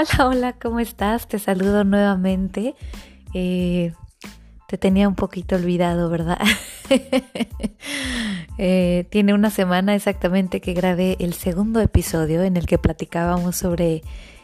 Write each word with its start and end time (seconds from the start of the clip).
Hola, 0.00 0.28
hola, 0.28 0.52
¿cómo 0.54 0.80
estás? 0.80 1.28
Te 1.28 1.38
saludo 1.38 1.84
nuevamente. 1.84 2.74
Eh, 3.34 3.92
te 4.66 4.78
tenía 4.78 5.06
un 5.06 5.14
poquito 5.14 5.56
olvidado, 5.56 6.08
¿verdad? 6.08 6.38
Eh, 8.62 9.06
tiene 9.08 9.32
una 9.32 9.48
semana 9.48 9.94
exactamente 9.94 10.60
que 10.60 10.74
grabé 10.74 11.16
el 11.18 11.32
segundo 11.32 11.80
episodio 11.80 12.42
en 12.42 12.58
el 12.58 12.66
que 12.66 12.76
platicábamos 12.76 13.56
sobre 13.56 14.02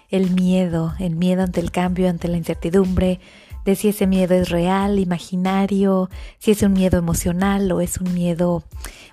el 0.08 0.30
miedo, 0.30 0.94
el 0.98 1.16
miedo 1.16 1.42
ante 1.42 1.60
el 1.60 1.70
cambio, 1.70 2.08
ante 2.08 2.28
la 2.28 2.38
incertidumbre, 2.38 3.20
de 3.66 3.74
si 3.74 3.88
ese 3.88 4.06
miedo 4.06 4.34
es 4.34 4.48
real, 4.48 5.00
imaginario, 5.00 6.08
si 6.38 6.52
es 6.52 6.62
un 6.62 6.72
miedo 6.72 6.96
emocional 6.98 7.70
o 7.72 7.80
es 7.80 7.98
un 7.98 8.14
miedo... 8.14 8.62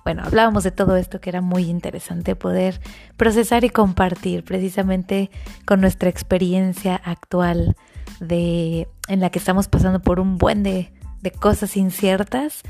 Bueno, 0.04 0.22
hablábamos 0.24 0.62
de 0.62 0.70
todo 0.70 0.96
esto 0.96 1.20
que 1.20 1.30
era 1.30 1.40
muy 1.40 1.64
interesante 1.64 2.36
poder 2.36 2.80
procesar 3.16 3.64
y 3.64 3.70
compartir 3.70 4.44
precisamente 4.44 5.30
con 5.66 5.80
nuestra 5.80 6.08
experiencia 6.08 6.94
actual 6.94 7.74
de 8.20 8.86
en 9.08 9.20
la 9.20 9.30
que 9.30 9.38
estamos 9.38 9.66
pasando 9.66 10.00
por 10.00 10.20
un 10.20 10.38
buen 10.38 10.62
de, 10.62 10.92
de 11.20 11.30
cosas 11.32 11.76
inciertas 11.76 12.62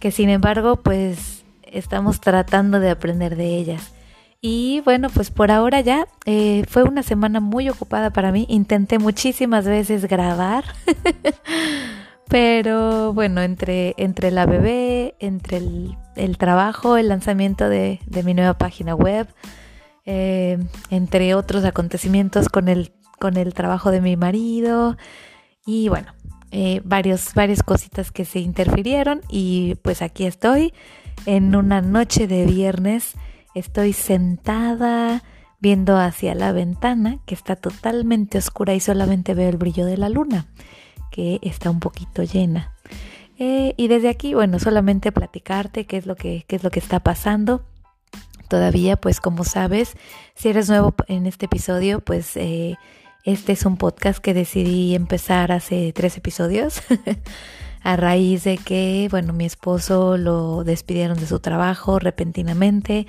que 0.00 0.12
sin 0.12 0.30
embargo 0.30 0.76
pues 0.76 1.44
estamos 1.64 2.20
tratando 2.20 2.80
de 2.80 2.90
aprender 2.90 3.36
de 3.36 3.56
ellas. 3.56 3.92
Y 4.44 4.80
bueno, 4.80 5.08
pues 5.08 5.30
por 5.30 5.52
ahora 5.52 5.80
ya 5.82 6.08
eh, 6.26 6.64
fue 6.68 6.82
una 6.82 7.04
semana 7.04 7.38
muy 7.38 7.68
ocupada 7.68 8.10
para 8.10 8.32
mí. 8.32 8.44
Intenté 8.48 8.98
muchísimas 8.98 9.64
veces 9.66 10.06
grabar. 10.06 10.64
Pero 12.28 13.12
bueno, 13.12 13.40
entre, 13.40 13.94
entre 13.98 14.32
la 14.32 14.44
bebé, 14.46 15.14
entre 15.20 15.58
el, 16.16 16.38
trabajo, 16.38 16.96
el 16.96 17.08
lanzamiento 17.08 17.68
de, 17.68 18.00
mi 18.24 18.34
nueva 18.34 18.54
página 18.54 18.96
web, 18.96 19.28
eh, 20.06 20.58
entre 20.90 21.34
otros 21.36 21.64
acontecimientos 21.64 22.48
con 22.48 22.68
el, 22.68 22.92
con 23.20 23.36
el 23.36 23.54
trabajo 23.54 23.92
de 23.92 24.00
mi 24.00 24.16
marido 24.16 24.96
y 25.66 25.88
bueno, 25.88 26.14
eh, 26.50 26.80
varios, 26.84 27.34
varias 27.34 27.62
cositas 27.62 28.10
que 28.10 28.24
se 28.24 28.40
interfirieron 28.40 29.20
y 29.28 29.74
pues 29.82 30.00
aquí 30.00 30.24
estoy 30.24 30.72
en 31.26 31.54
una 31.54 31.82
noche 31.82 32.26
de 32.26 32.46
viernes 32.46 33.14
Estoy 33.54 33.92
sentada 33.92 35.22
viendo 35.60 35.96
hacia 35.96 36.34
la 36.34 36.52
ventana 36.52 37.18
que 37.24 37.34
está 37.34 37.54
totalmente 37.54 38.38
oscura 38.38 38.74
y 38.74 38.80
solamente 38.80 39.34
veo 39.34 39.48
el 39.48 39.58
brillo 39.58 39.86
de 39.86 39.96
la 39.96 40.08
luna, 40.08 40.46
que 41.10 41.38
está 41.42 41.70
un 41.70 41.78
poquito 41.78 42.22
llena. 42.22 42.72
Eh, 43.38 43.74
y 43.76 43.88
desde 43.88 44.08
aquí, 44.08 44.34
bueno, 44.34 44.58
solamente 44.58 45.12
platicarte 45.12 45.86
qué 45.86 45.98
es 45.98 46.06
lo 46.06 46.16
que, 46.16 46.44
qué 46.48 46.56
es 46.56 46.64
lo 46.64 46.70
que 46.70 46.80
está 46.80 47.00
pasando. 47.00 47.64
Todavía, 48.48 48.96
pues 48.96 49.20
como 49.20 49.44
sabes, 49.44 49.96
si 50.34 50.48
eres 50.48 50.68
nuevo 50.68 50.94
en 51.08 51.26
este 51.26 51.46
episodio, 51.46 52.00
pues 52.00 52.36
eh, 52.36 52.76
este 53.24 53.52
es 53.52 53.64
un 53.64 53.76
podcast 53.76 54.18
que 54.18 54.34
decidí 54.34 54.94
empezar 54.94 55.52
hace 55.52 55.92
tres 55.92 56.16
episodios. 56.16 56.82
a 57.82 57.96
raíz 57.96 58.44
de 58.44 58.58
que, 58.58 59.08
bueno, 59.10 59.32
mi 59.32 59.44
esposo 59.44 60.16
lo 60.16 60.64
despidieron 60.64 61.18
de 61.18 61.26
su 61.26 61.40
trabajo 61.40 61.98
repentinamente 61.98 63.06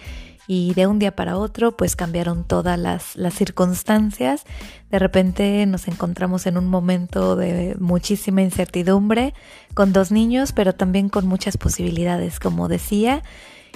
y 0.47 0.73
de 0.73 0.87
un 0.87 0.99
día 0.99 1.15
para 1.15 1.37
otro 1.37 1.75
pues 1.77 1.95
cambiaron 1.95 2.43
todas 2.43 2.77
las, 2.77 3.15
las 3.15 3.33
circunstancias. 3.33 4.43
De 4.91 4.99
repente 4.99 5.65
nos 5.65 5.87
encontramos 5.87 6.45
en 6.45 6.57
un 6.57 6.67
momento 6.67 7.35
de 7.35 7.75
muchísima 7.79 8.41
incertidumbre 8.41 9.33
con 9.73 9.93
dos 9.93 10.11
niños, 10.11 10.51
pero 10.51 10.73
también 10.73 11.09
con 11.09 11.27
muchas 11.27 11.57
posibilidades, 11.57 12.39
como 12.39 12.67
decía. 12.67 13.23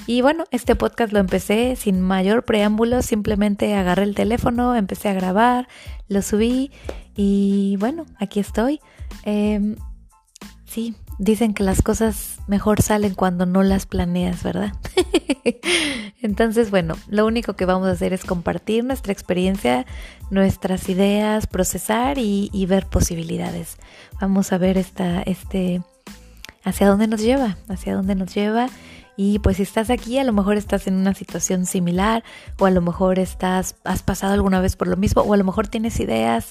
Y 0.05 0.21
bueno, 0.21 0.43
este 0.51 0.75
podcast 0.75 1.11
lo 1.11 1.19
empecé 1.19 1.75
sin 1.75 1.99
mayor 2.01 2.43
preámbulo, 2.43 3.01
simplemente 3.01 3.73
agarré 3.75 4.03
el 4.03 4.13
teléfono, 4.13 4.75
empecé 4.75 5.09
a 5.09 5.13
grabar, 5.13 5.67
lo 6.07 6.21
subí 6.21 6.71
y 7.15 7.77
bueno, 7.79 8.05
aquí 8.19 8.39
estoy. 8.39 8.79
Eh, 9.23 9.75
sí, 10.65 10.95
Dicen 11.19 11.55
que 11.55 11.63
las 11.63 11.81
cosas 11.81 12.37
mejor 12.47 12.81
salen 12.83 13.15
cuando 13.15 13.47
no 13.47 13.63
las 13.63 13.87
planeas, 13.87 14.43
¿verdad? 14.43 14.73
Entonces, 16.21 16.69
bueno, 16.69 16.95
lo 17.07 17.25
único 17.25 17.53
que 17.53 17.65
vamos 17.65 17.87
a 17.87 17.91
hacer 17.91 18.13
es 18.13 18.23
compartir 18.23 18.83
nuestra 18.83 19.13
experiencia, 19.13 19.85
nuestras 20.29 20.89
ideas, 20.89 21.47
procesar 21.47 22.19
y, 22.19 22.65
ver 22.67 22.85
posibilidades. 22.85 23.77
Vamos 24.21 24.51
a 24.53 24.59
ver 24.59 24.77
esta, 24.77 25.23
este, 25.23 25.81
hacia 26.63 26.87
dónde 26.87 27.07
nos 27.07 27.21
lleva, 27.21 27.57
hacia 27.67 27.95
dónde 27.95 28.13
nos 28.13 28.33
lleva. 28.35 28.67
Y 29.19 29.39
pues 29.39 29.57
si 29.57 29.63
estás 29.63 29.89
aquí, 29.89 30.19
a 30.19 30.23
lo 30.23 30.33
mejor 30.33 30.57
estás 30.57 30.85
en 30.85 30.93
una 30.93 31.15
situación 31.15 31.65
similar, 31.65 32.23
o 32.59 32.67
a 32.67 32.69
lo 32.69 32.81
mejor 32.81 33.17
estás, 33.17 33.75
has 33.83 34.03
pasado 34.03 34.33
alguna 34.33 34.61
vez 34.61 34.75
por 34.75 34.87
lo 34.87 34.97
mismo, 34.97 35.23
o 35.23 35.33
a 35.33 35.37
lo 35.37 35.43
mejor 35.43 35.67
tienes 35.67 35.99
ideas 35.99 36.47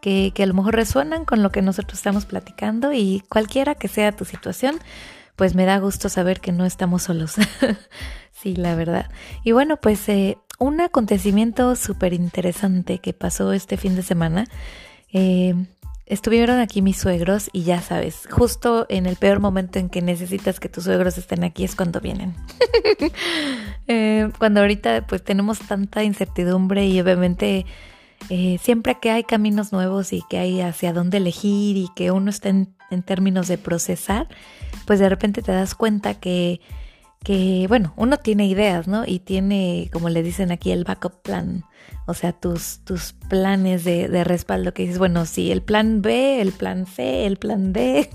que, 0.00 0.32
a 0.38 0.46
lo 0.46 0.54
mejor 0.54 0.74
resuenan 0.74 1.24
con 1.24 1.42
lo 1.42 1.50
que 1.50 1.62
nosotros 1.62 1.98
estamos 1.98 2.26
platicando 2.26 2.92
y 2.92 3.22
cualquiera 3.28 3.74
que 3.74 3.88
sea 3.88 4.12
tu 4.12 4.24
situación, 4.24 4.78
pues 5.36 5.54
me 5.54 5.64
da 5.64 5.78
gusto 5.78 6.08
saber 6.08 6.40
que 6.40 6.52
no 6.52 6.64
estamos 6.64 7.02
solos. 7.04 7.34
sí, 8.32 8.56
la 8.56 8.74
verdad. 8.74 9.10
Y 9.44 9.52
bueno, 9.52 9.76
pues 9.76 10.08
eh, 10.08 10.38
un 10.58 10.80
acontecimiento 10.80 11.76
súper 11.76 12.12
interesante 12.12 12.98
que 12.98 13.12
pasó 13.12 13.52
este 13.52 13.76
fin 13.76 13.94
de 13.96 14.02
semana. 14.02 14.46
Eh, 15.12 15.54
estuvieron 16.08 16.58
aquí 16.58 16.82
mis 16.82 16.96
suegros 16.96 17.50
y 17.52 17.62
ya 17.62 17.80
sabes, 17.82 18.26
justo 18.30 18.86
en 18.88 19.06
el 19.06 19.16
peor 19.16 19.40
momento 19.40 19.78
en 19.78 19.90
que 19.90 20.00
necesitas 20.00 20.58
que 20.58 20.68
tus 20.68 20.84
suegros 20.84 21.18
estén 21.18 21.44
aquí 21.44 21.64
es 21.64 21.76
cuando 21.76 22.00
vienen. 22.00 22.34
Eh, 23.90 24.30
cuando 24.38 24.60
ahorita 24.60 25.06
pues 25.06 25.24
tenemos 25.24 25.60
tanta 25.60 26.04
incertidumbre 26.04 26.84
y 26.86 27.00
obviamente 27.00 27.64
eh, 28.30 28.58
siempre 28.60 28.98
que 29.00 29.10
hay 29.10 29.24
caminos 29.24 29.72
nuevos 29.72 30.12
y 30.12 30.22
que 30.28 30.38
hay 30.38 30.60
hacia 30.60 30.92
dónde 30.92 31.16
elegir 31.16 31.76
y 31.76 31.88
que 31.96 32.10
uno 32.10 32.30
está 32.30 32.50
en, 32.50 32.74
términos 33.04 33.48
de 33.48 33.58
procesar, 33.58 34.28
pues 34.86 34.98
de 34.98 35.08
repente 35.08 35.42
te 35.42 35.52
das 35.52 35.74
cuenta 35.74 36.14
que, 36.14 36.60
que, 37.22 37.66
bueno, 37.68 37.92
uno 37.96 38.16
tiene 38.16 38.46
ideas, 38.46 38.88
¿no? 38.88 39.04
Y 39.06 39.18
tiene, 39.18 39.90
como 39.92 40.08
le 40.08 40.22
dicen 40.22 40.52
aquí, 40.52 40.70
el 40.70 40.84
backup 40.84 41.20
plan, 41.22 41.64
o 42.06 42.14
sea, 42.14 42.32
tus, 42.32 42.80
tus 42.84 43.12
planes 43.28 43.84
de, 43.84 44.08
de 44.08 44.24
respaldo 44.24 44.72
que 44.72 44.84
dices, 44.84 44.98
bueno, 44.98 45.26
sí, 45.26 45.52
el 45.52 45.62
plan 45.62 46.00
B, 46.00 46.40
el 46.40 46.52
plan 46.52 46.86
C, 46.86 47.26
el 47.26 47.36
plan 47.36 47.74
D, 47.74 48.08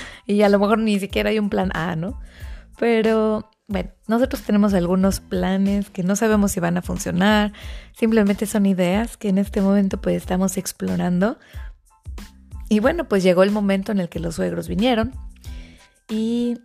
y 0.26 0.40
a 0.40 0.48
lo 0.48 0.58
mejor 0.58 0.78
ni 0.78 0.98
siquiera 0.98 1.28
hay 1.28 1.38
un 1.38 1.50
plan 1.50 1.70
A, 1.74 1.96
¿no? 1.96 2.18
Pero 2.78 3.50
bueno, 3.66 3.90
nosotros 4.06 4.42
tenemos 4.42 4.74
algunos 4.74 5.20
planes 5.20 5.88
que 5.90 6.02
no 6.02 6.16
sabemos 6.16 6.52
si 6.52 6.60
van 6.60 6.76
a 6.76 6.82
funcionar, 6.82 7.52
simplemente 7.96 8.46
son 8.46 8.66
ideas 8.66 9.16
que 9.16 9.28
en 9.28 9.38
este 9.38 9.60
momento 9.62 10.00
pues 10.00 10.16
estamos 10.16 10.56
explorando. 10.58 11.38
Y 12.68 12.80
bueno, 12.80 13.08
pues 13.08 13.22
llegó 13.22 13.42
el 13.42 13.50
momento 13.50 13.92
en 13.92 14.00
el 14.00 14.08
que 14.08 14.20
los 14.20 14.34
suegros 14.34 14.68
vinieron 14.68 15.12
y 16.08 16.58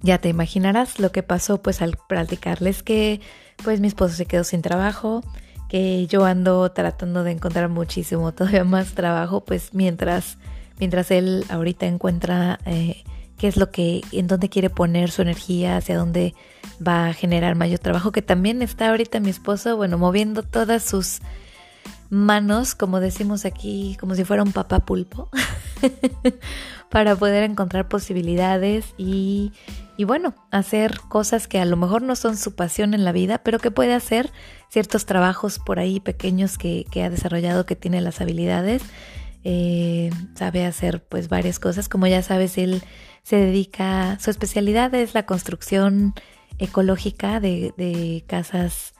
ya 0.00 0.18
te 0.18 0.28
imaginarás 0.28 0.98
lo 0.98 1.12
que 1.12 1.22
pasó 1.22 1.62
pues 1.62 1.82
al 1.82 1.98
platicarles 2.08 2.82
que 2.82 3.20
pues 3.62 3.80
mi 3.80 3.88
esposo 3.88 4.14
se 4.14 4.26
quedó 4.26 4.44
sin 4.44 4.62
trabajo, 4.62 5.22
que 5.68 6.06
yo 6.06 6.24
ando 6.24 6.70
tratando 6.72 7.22
de 7.22 7.32
encontrar 7.32 7.68
muchísimo 7.68 8.32
todavía 8.32 8.64
más 8.64 8.94
trabajo 8.94 9.44
pues 9.44 9.74
mientras 9.74 10.38
mientras 10.78 11.10
él 11.10 11.44
ahorita 11.50 11.86
encuentra 11.86 12.58
eh, 12.64 13.04
qué 13.42 13.48
es 13.48 13.56
lo 13.56 13.72
que, 13.72 14.02
en 14.12 14.28
dónde 14.28 14.48
quiere 14.48 14.70
poner 14.70 15.10
su 15.10 15.20
energía, 15.20 15.76
hacia 15.76 15.98
dónde 15.98 16.32
va 16.80 17.08
a 17.08 17.12
generar 17.12 17.56
mayor 17.56 17.80
trabajo, 17.80 18.12
que 18.12 18.22
también 18.22 18.62
está 18.62 18.90
ahorita 18.90 19.18
mi 19.18 19.30
esposo, 19.30 19.76
bueno, 19.76 19.98
moviendo 19.98 20.44
todas 20.44 20.84
sus 20.84 21.18
manos, 22.08 22.76
como 22.76 23.00
decimos 23.00 23.44
aquí, 23.44 23.96
como 23.98 24.14
si 24.14 24.22
fuera 24.22 24.44
un 24.44 24.52
papá 24.52 24.86
pulpo, 24.86 25.28
para 26.88 27.16
poder 27.16 27.42
encontrar 27.42 27.88
posibilidades 27.88 28.94
y, 28.96 29.50
y 29.96 30.04
bueno, 30.04 30.36
hacer 30.52 31.00
cosas 31.08 31.48
que 31.48 31.58
a 31.58 31.64
lo 31.64 31.76
mejor 31.76 32.02
no 32.02 32.14
son 32.14 32.36
su 32.36 32.54
pasión 32.54 32.94
en 32.94 33.04
la 33.04 33.10
vida, 33.10 33.38
pero 33.38 33.58
que 33.58 33.72
puede 33.72 33.92
hacer 33.92 34.30
ciertos 34.68 35.04
trabajos 35.04 35.58
por 35.58 35.80
ahí 35.80 35.98
pequeños 35.98 36.58
que, 36.58 36.86
que 36.92 37.02
ha 37.02 37.10
desarrollado, 37.10 37.66
que 37.66 37.74
tiene 37.74 38.02
las 38.02 38.20
habilidades. 38.20 38.82
Eh, 39.44 40.10
sabe 40.36 40.64
hacer 40.64 41.02
pues 41.02 41.28
varias 41.28 41.58
cosas, 41.58 41.88
como 41.88 42.06
ya 42.06 42.22
sabes, 42.22 42.56
él 42.56 42.84
se 43.22 43.36
dedica, 43.36 44.18
su 44.20 44.30
especialidad 44.30 44.94
es 44.94 45.14
la 45.14 45.26
construcción 45.26 46.14
ecológica 46.58 47.40
de, 47.40 48.24
casas 48.26 48.94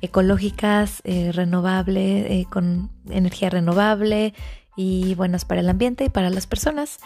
ecológicas, 0.00 1.00
eh, 1.04 1.32
renovable, 1.32 2.40
eh, 2.40 2.46
con 2.50 2.90
energía 3.10 3.50
renovable 3.50 4.34
y 4.76 5.14
buenas 5.14 5.44
para 5.44 5.60
el 5.60 5.68
ambiente 5.68 6.04
y 6.04 6.08
para 6.08 6.30
las 6.30 6.46
personas. 6.46 6.98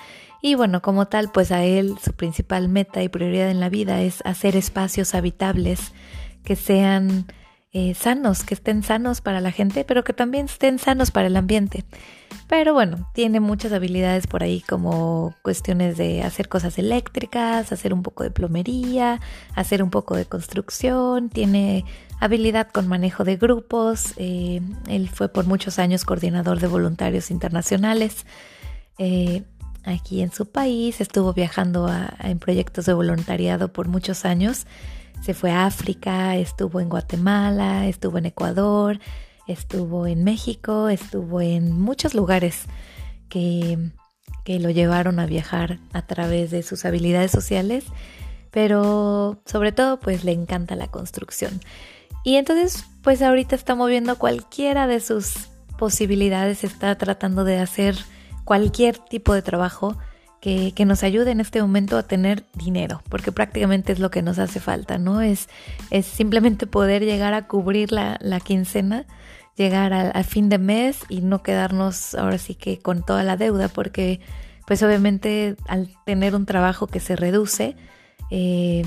Y 0.43 0.57
bueno, 0.57 0.83
como 0.83 1.07
tal, 1.07 1.31
pues 1.31 1.53
a 1.53 1.65
él 1.65 1.95
su 2.03 2.13
principal 2.13 2.69
meta 2.69 3.03
y 3.03 3.09
prioridad 3.09 3.51
en 3.51 3.61
la 3.61 3.69
vida 3.69 4.03
es 4.03 4.23
hacer 4.25 4.57
espacios 4.57 5.15
habitables 5.15 5.93
que 6.45 6.57
sean 6.57 7.27
eh, 7.75 7.95
sanos, 7.95 8.45
que 8.45 8.53
estén 8.53 8.83
sanos 8.83 9.23
para 9.23 9.41
la 9.41 9.51
gente, 9.51 9.85
pero 9.85 10.05
que 10.05 10.13
también 10.13 10.45
estén 10.45 10.79
sanos 10.79 11.11
para 11.11 11.29
el 11.29 11.37
ambiente. 11.37 11.85
Pero 12.47 12.75
bueno, 12.75 13.09
tiene 13.15 13.41
muchas 13.41 13.73
habilidades 13.73 14.27
por 14.27 14.43
ahí 14.43 14.61
como 14.61 15.35
cuestiones 15.41 15.97
de 15.97 16.23
hacer 16.23 16.51
cosas 16.51 16.79
eléctricas, 16.79 17.73
hacer 17.73 17.95
un 17.95 18.03
poco 18.03 18.25
de 18.25 18.31
plomería, 18.31 19.21
hacer 19.55 19.83
un 19.83 19.89
poco 19.89 20.17
de 20.17 20.27
construcción, 20.27 21.31
tiene 21.31 21.87
habilidad 22.21 22.69
con 22.71 22.89
manejo 22.89 23.25
de 23.25 23.37
grupos, 23.37 24.13
eh, 24.17 24.61
él 24.87 25.09
fue 25.09 25.31
por 25.31 25.47
muchos 25.47 25.79
años 25.79 26.05
coordinador 26.05 26.61
de 26.61 26.67
voluntarios 26.67 27.31
internacionales. 27.31 28.27
Eh, 28.99 29.45
aquí 29.85 30.21
en 30.21 30.31
su 30.31 30.45
país, 30.45 31.01
estuvo 31.01 31.33
viajando 31.33 31.91
en 32.21 32.39
proyectos 32.39 32.85
de 32.85 32.93
voluntariado 32.93 33.73
por 33.73 33.89
muchos 33.89 34.27
años 34.27 34.67
se 35.23 35.35
fue 35.35 35.53
a 35.53 35.67
África, 35.67 36.37
estuvo 36.37 36.81
en 36.81 36.89
Guatemala, 36.89 37.87
estuvo 37.87 38.19
en 38.19 38.27
Ecuador, 38.27 38.99
estuvo 39.47 40.07
en 40.07 40.25
México, 40.25 40.89
estuvo 40.89 41.41
en 41.41 41.81
muchos 41.81 42.15
lugares 42.15 42.65
que, 43.29 43.79
que 44.45 44.59
lo 44.59 44.71
llevaron 44.71 45.21
a 45.21 45.27
viajar 45.27 45.79
a 45.93 46.03
través 46.07 46.51
de 46.51 46.63
sus 46.63 46.85
habilidades 46.85 47.31
sociales, 47.31 47.85
pero 48.51 49.41
sobre 49.47 49.73
todo 49.73 50.01
pues 50.01 50.25
le 50.25 50.33
encanta 50.33 50.75
la 50.75 50.89
construcción. 50.89 51.61
Y 52.25 52.37
entonces 52.37 52.85
pues 53.03 53.23
ahorita 53.23 53.55
está 53.55 53.75
moviendo 53.75 54.19
cualquiera 54.19 54.87
de 54.87 55.01
sus 55.01 55.49
posibilidades, 55.79 56.65
está 56.65 56.97
tratando 56.97 57.45
de 57.45 57.59
hacer 57.59 57.97
cualquier 58.45 58.99
tipo 58.99 59.35
de 59.35 59.43
trabajo 59.43 59.97
que, 60.43 60.85
nos 60.85 61.05
ayude 61.05 61.31
en 61.31 61.39
este 61.39 61.63
momento 61.63 61.97
a 61.97 62.03
tener 62.03 62.45
dinero, 62.55 63.01
porque 63.09 63.31
prácticamente 63.31 63.93
es 63.93 64.01
lo 64.01 64.11
que 64.11 64.23
nos 64.23 64.41
hace 64.41 64.59
falta, 64.59 64.99
¿no? 64.99 65.21
Es, 65.21 65.49
es 65.91 66.05
simplemente 66.05 66.67
poder 66.67 67.05
llegar 67.05 67.33
a 67.33 67.47
cubrir 67.47 67.93
la, 67.93 68.19
quincena, 68.45 69.07
llegar 69.57 69.93
al, 69.93 70.25
fin 70.25 70.49
de 70.49 70.59
mes 70.59 70.99
y 71.09 71.21
no 71.21 71.45
quedarnos 71.45 72.17
ahora 72.17 72.39
sí 72.39 72.57
que 72.57 72.81
con 72.81 73.05
toda 73.05 73.23
la 73.23 73.37
deuda, 73.37 73.69
porque 73.69 74.21
pues 74.67 74.83
obviamente 74.83 75.55
al 75.69 75.91
tener 76.05 76.35
un 76.35 76.45
trabajo 76.45 76.89
que 76.89 76.99
se 76.99 77.15
reduce, 77.15 77.77
eh, 78.33 78.83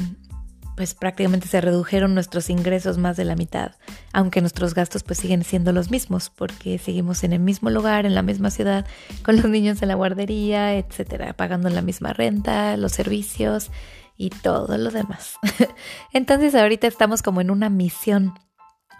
pues 0.75 0.93
prácticamente 0.93 1.47
se 1.47 1.61
redujeron 1.61 2.13
nuestros 2.13 2.49
ingresos 2.49 2.97
más 2.97 3.15
de 3.17 3.25
la 3.25 3.35
mitad, 3.35 3.71
aunque 4.13 4.41
nuestros 4.41 4.73
gastos 4.73 5.03
pues 5.03 5.19
siguen 5.19 5.43
siendo 5.43 5.71
los 5.71 5.89
mismos, 5.89 6.29
porque 6.29 6.77
seguimos 6.77 7.23
en 7.23 7.33
el 7.33 7.39
mismo 7.39 7.69
lugar, 7.69 8.05
en 8.05 8.13
la 8.13 8.21
misma 8.21 8.51
ciudad, 8.51 8.85
con 9.23 9.37
los 9.37 9.45
niños 9.45 9.81
en 9.81 9.87
la 9.87 9.95
guardería, 9.95 10.75
etcétera, 10.75 11.33
pagando 11.33 11.69
la 11.69 11.81
misma 11.81 12.13
renta, 12.13 12.75
los 12.77 12.91
servicios 12.91 13.71
y 14.17 14.29
todo 14.29 14.77
lo 14.77 14.91
demás. 14.91 15.35
Entonces 16.13 16.55
ahorita 16.55 16.87
estamos 16.87 17.21
como 17.21 17.41
en 17.41 17.51
una 17.51 17.69
misión 17.69 18.33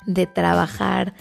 de 0.06 0.28
trabajar, 0.28 1.14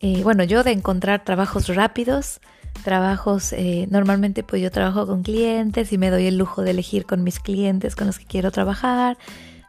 eh, 0.00 0.22
bueno, 0.22 0.44
yo 0.44 0.62
de 0.62 0.70
encontrar 0.70 1.24
trabajos 1.24 1.68
rápidos, 1.74 2.40
trabajos, 2.84 3.52
eh, 3.52 3.88
normalmente 3.90 4.42
pues 4.44 4.62
yo 4.62 4.70
trabajo 4.70 5.06
con 5.06 5.22
clientes 5.22 5.92
y 5.92 5.98
me 5.98 6.10
doy 6.10 6.26
el 6.26 6.38
lujo 6.38 6.62
de 6.62 6.70
elegir 6.70 7.06
con 7.06 7.24
mis 7.24 7.40
clientes 7.40 7.96
con 7.96 8.06
los 8.06 8.18
que 8.18 8.26
quiero 8.26 8.52
trabajar 8.52 9.16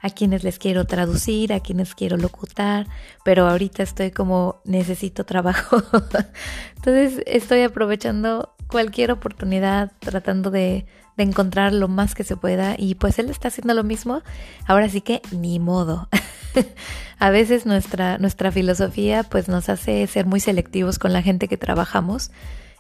a 0.02 0.10
quienes 0.10 0.44
les 0.44 0.60
quiero 0.60 0.86
traducir, 0.86 1.54
a 1.54 1.60
quienes 1.60 1.96
quiero 1.96 2.18
locutar, 2.18 2.88
pero 3.24 3.48
ahorita 3.48 3.84
estoy 3.84 4.12
como 4.12 4.62
necesito 4.66 5.26
trabajo. 5.26 5.82
Entonces 6.76 7.24
estoy 7.26 7.62
aprovechando 7.62 8.54
cualquier 8.68 9.12
oportunidad, 9.12 9.92
tratando 10.00 10.52
de, 10.52 10.86
de, 11.16 11.24
encontrar 11.24 11.74
lo 11.74 11.88
más 11.88 12.16
que 12.16 12.24
se 12.24 12.36
pueda 12.38 12.76
y 12.78 12.96
pues 12.96 13.18
él 13.20 13.30
está 13.30 13.48
haciendo 13.48 13.74
lo 13.74 13.84
mismo. 13.84 14.22
Ahora 14.66 14.90
sí 14.90 15.02
que 15.02 15.22
ni 15.32 15.60
modo. 15.60 16.10
a 17.20 17.30
veces 17.30 17.66
nuestra, 17.66 18.18
nuestra 18.18 18.52
filosofía 18.52 19.24
pues 19.24 19.48
nos 19.48 19.70
hace 19.70 20.06
ser 20.08 20.26
muy 20.26 20.40
selectivos 20.40 21.00
con 21.00 21.14
la 21.14 21.22
gente 21.22 21.48
que 21.48 21.58
trabajamos 21.58 22.32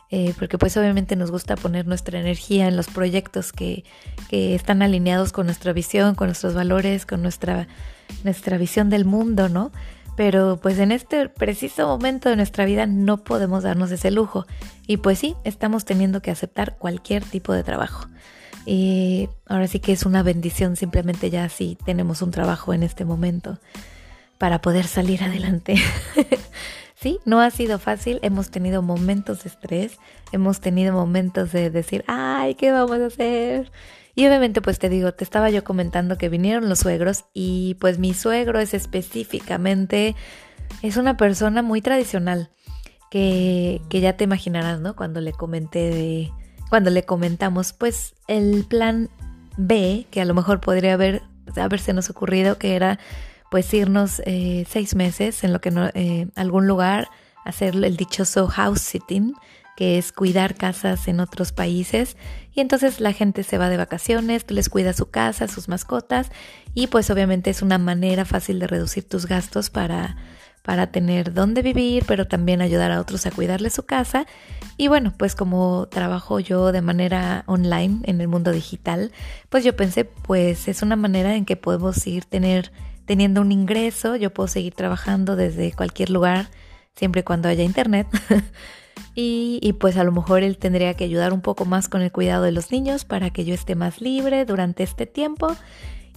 eh, 0.09 0.33
porque 0.38 0.57
pues 0.57 0.77
obviamente 0.77 1.15
nos 1.15 1.31
gusta 1.31 1.56
poner 1.56 1.86
nuestra 1.86 2.19
energía 2.19 2.68
en 2.68 2.77
los 2.77 2.88
proyectos 2.88 3.51
que, 3.51 3.83
que, 4.30 4.56
están 4.56 4.81
alineados 4.81 5.33
con 5.33 5.48
nuestra 5.48 5.74
visión, 5.74 6.15
con 6.15 6.27
nuestros 6.27 6.54
valores, 6.54 7.06
con 7.06 7.21
nuestra, 7.21 7.68
nuestra 8.24 8.57
visión 8.57 8.89
del 8.89 9.04
mundo, 9.04 9.50
¿no? 9.50 9.71
Pero 10.15 10.59
pues 10.62 10.80
en 10.80 10.92
este 10.92 11.30
preciso 11.30 11.88
momento 11.88 12.30
de 12.30 12.38
nuestra 12.38 12.65
vida 12.65 12.88
no 12.88 13.18
podemos 13.24 13.63
darnos 13.63 13.92
ese 13.92 14.09
lujo. 14.09 14.48
Y 14.88 14.98
pues 14.98 15.19
sí, 15.19 15.36
estamos 15.44 15.86
teniendo 15.86 16.21
que 16.21 16.31
aceptar 16.31 16.77
cualquier 16.77 17.24
tipo 17.24 17.54
de 17.54 17.63
trabajo. 17.63 18.07
Y 18.65 19.30
ahora 19.45 19.68
sí 19.68 19.80
que 19.80 19.92
es 19.92 20.06
una 20.06 20.24
bendición 20.24 20.75
simplemente 20.75 21.30
ya 21.30 21.48
si 21.50 21.77
tenemos 21.86 22.21
un 22.21 22.31
trabajo 22.31 22.74
en 22.74 22.83
este 22.83 23.06
momento 23.06 23.59
para 24.38 24.59
poder 24.62 24.88
salir 24.88 25.24
adelante. 25.24 25.75
Sí, 26.99 27.19
no 27.25 27.39
ha 27.41 27.51
sido 27.51 27.77
fácil, 27.77 28.19
hemos 28.23 28.49
tenido 28.49 28.81
momentos 28.81 29.44
de 29.44 29.49
estrés, 29.49 29.99
hemos 30.31 30.61
tenido 30.61 30.94
momentos 30.94 31.51
de 31.51 31.69
decir, 31.69 32.03
ay, 32.07 32.55
¿qué 32.55 32.71
vamos 32.71 32.99
a 32.99 33.05
hacer? 33.05 33.71
Y 34.15 34.25
obviamente 34.25 34.63
pues 34.63 34.79
te 34.79 34.89
digo, 34.89 35.13
te 35.13 35.23
estaba 35.23 35.51
yo 35.51 35.63
comentando 35.63 36.17
que 36.17 36.27
vinieron 36.27 36.69
los 36.69 36.79
suegros 36.79 37.25
y 37.35 37.75
pues 37.79 37.99
mi 37.99 38.15
suegro 38.15 38.59
es 38.59 38.73
específicamente, 38.73 40.15
es 40.81 40.97
una 40.97 41.17
persona 41.17 41.61
muy 41.61 41.83
tradicional, 41.83 42.49
que, 43.11 43.79
que 43.89 44.01
ya 44.01 44.17
te 44.17 44.23
imaginarás, 44.23 44.79
¿no? 44.79 44.95
Cuando 44.95 45.21
le 45.21 45.33
comenté 45.33 45.91
de, 45.91 46.31
cuando 46.71 46.89
le 46.89 47.03
comentamos 47.03 47.73
pues 47.73 48.15
el 48.27 48.65
plan 48.65 49.11
B, 49.55 50.07
que 50.09 50.21
a 50.21 50.25
lo 50.25 50.33
mejor 50.33 50.61
podría 50.61 50.95
haber, 50.95 51.21
haberse 51.57 51.94
nos 51.94 52.09
ocurrido, 52.09 52.57
que 52.57 52.75
era 52.75 52.97
pues 53.49 53.73
irnos 53.73 54.21
eh, 54.25 54.65
seis 54.69 54.95
meses 54.95 55.44
en 55.44 55.53
lo 55.53 55.61
que 55.61 55.71
no, 55.71 55.89
eh, 55.94 56.27
algún 56.35 56.67
lugar, 56.67 57.09
hacer 57.45 57.75
el 57.75 57.95
dichoso 57.95 58.47
house 58.47 58.81
sitting, 58.81 59.33
que 59.77 59.97
es 59.97 60.11
cuidar 60.11 60.55
casas 60.55 61.07
en 61.07 61.19
otros 61.19 61.51
países. 61.51 62.17
Y 62.53 62.61
entonces 62.61 62.99
la 62.99 63.13
gente 63.13 63.44
se 63.44 63.57
va 63.57 63.69
de 63.69 63.77
vacaciones, 63.77 64.45
tú 64.45 64.53
les 64.53 64.69
cuidas 64.69 64.97
su 64.97 65.11
casa, 65.11 65.47
sus 65.47 65.69
mascotas, 65.69 66.31
y 66.73 66.88
pues 66.88 67.09
obviamente 67.09 67.51
es 67.51 67.61
una 67.61 67.77
manera 67.77 68.25
fácil 68.25 68.59
de 68.59 68.67
reducir 68.67 69.07
tus 69.07 69.27
gastos 69.27 69.69
para, 69.69 70.17
para 70.63 70.88
tener 70.88 71.33
dónde 71.33 71.61
vivir, 71.61 72.03
pero 72.07 72.27
también 72.27 72.61
ayudar 72.61 72.91
a 72.91 72.99
otros 72.99 73.25
a 73.25 73.31
cuidarle 73.31 73.69
su 73.69 73.85
casa. 73.85 74.25
Y 74.75 74.89
bueno, 74.89 75.13
pues 75.15 75.35
como 75.35 75.88
trabajo 75.89 76.39
yo 76.39 76.71
de 76.71 76.81
manera 76.81 77.44
online 77.45 77.99
en 78.03 78.19
el 78.19 78.27
mundo 78.27 78.51
digital, 78.51 79.11
pues 79.49 79.63
yo 79.63 79.75
pensé, 79.75 80.03
pues 80.03 80.67
es 80.67 80.81
una 80.81 80.95
manera 80.95 81.35
en 81.35 81.45
que 81.45 81.55
podemos 81.55 82.05
ir 82.05 82.25
tener 82.25 82.71
teniendo 83.07 83.42
un 83.42 83.51
ingreso, 83.51 84.18
yo 84.18 84.31
puedo 84.31 84.48
seguir 84.48 84.75
trabajando 84.75 85.36
desde 85.36 85.71
cualquier 85.71 86.09
lugar, 86.12 86.50
siempre 86.94 87.21
y 87.21 87.24
cuando 87.24 87.48
haya 87.48 87.63
internet. 87.63 88.06
y, 89.15 89.74
pues 89.80 89.98
a 89.98 90.04
lo 90.04 90.12
mejor 90.12 90.44
él 90.44 90.57
tendría 90.57 90.94
que 90.94 91.06
ayudar 91.06 91.31
un 91.33 91.42
poco 91.42 91.65
más 91.65 91.88
con 91.88 92.01
el 92.01 92.12
cuidado 92.12 92.44
de 92.44 92.51
los 92.51 92.69
niños 92.69 93.06
para 93.06 93.30
que 93.30 93.45
yo 93.45 93.54
esté 93.54 93.75
más 93.75 94.01
libre 94.01 94.44
durante 94.44 94.83
este 94.83 95.06
tiempo 95.06 95.56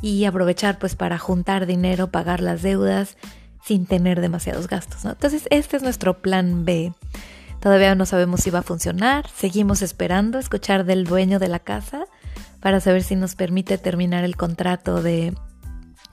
y 0.03 0.25
aprovechar 0.25 0.79
pues 0.79 0.97
para 0.97 1.17
juntar 1.17 1.65
dinero, 1.65 2.11
pagar 2.11 2.41
las 2.41 2.61
deudas 2.61 3.17
sin 3.65 3.87
tener 3.87 4.21
demasiados 4.21 4.67
gastos. 4.67 5.05
Entonces 5.05 5.47
este 5.51 5.77
es 5.77 5.83
nuestro 5.85 6.21
plan 6.21 6.65
B. 6.65 6.93
Todavía 7.61 7.95
no 7.95 8.05
sabemos 8.05 8.41
si 8.41 8.51
va 8.51 8.61
a 8.61 8.63
funcionar, 8.63 9.29
seguimos 9.29 9.83
esperando 9.83 10.39
escuchar 10.39 10.85
del 10.85 11.05
dueño 11.05 11.39
de 11.39 11.49
la 11.49 11.61
casa 11.61 12.07
para 12.59 12.81
saber 12.81 13.05
si 13.05 13.15
nos 13.15 13.37
permite 13.37 13.79
terminar 13.79 14.25
el 14.25 14.37
contrato 14.37 15.03
de 15.03 15.35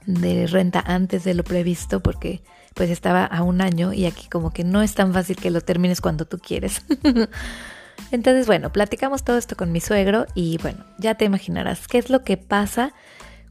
de 0.08 0.46
renta 0.46 0.82
antes 0.86 1.22
de 1.24 1.34
lo 1.34 1.44
previsto 1.44 2.00
porque 2.00 2.40
pues 2.74 2.88
estaba 2.88 3.24
a 3.26 3.42
un 3.42 3.60
año 3.60 3.92
y 3.92 4.06
aquí 4.06 4.26
como 4.28 4.52
que 4.52 4.64
no 4.64 4.82
es 4.82 4.94
tan 4.94 5.12
fácil 5.12 5.36
que 5.36 5.50
lo 5.50 5.60
termines 5.60 6.00
cuando 6.00 6.24
tú 6.24 6.38
quieres. 6.38 6.82
Entonces, 8.10 8.46
bueno, 8.46 8.72
platicamos 8.72 9.22
todo 9.22 9.36
esto 9.36 9.56
con 9.56 9.70
mi 9.70 9.80
suegro 9.80 10.26
y 10.34 10.56
bueno, 10.58 10.84
ya 10.98 11.16
te 11.16 11.26
imaginarás 11.26 11.86
qué 11.88 11.98
es 11.98 12.08
lo 12.08 12.22
que 12.22 12.38
pasa 12.38 12.94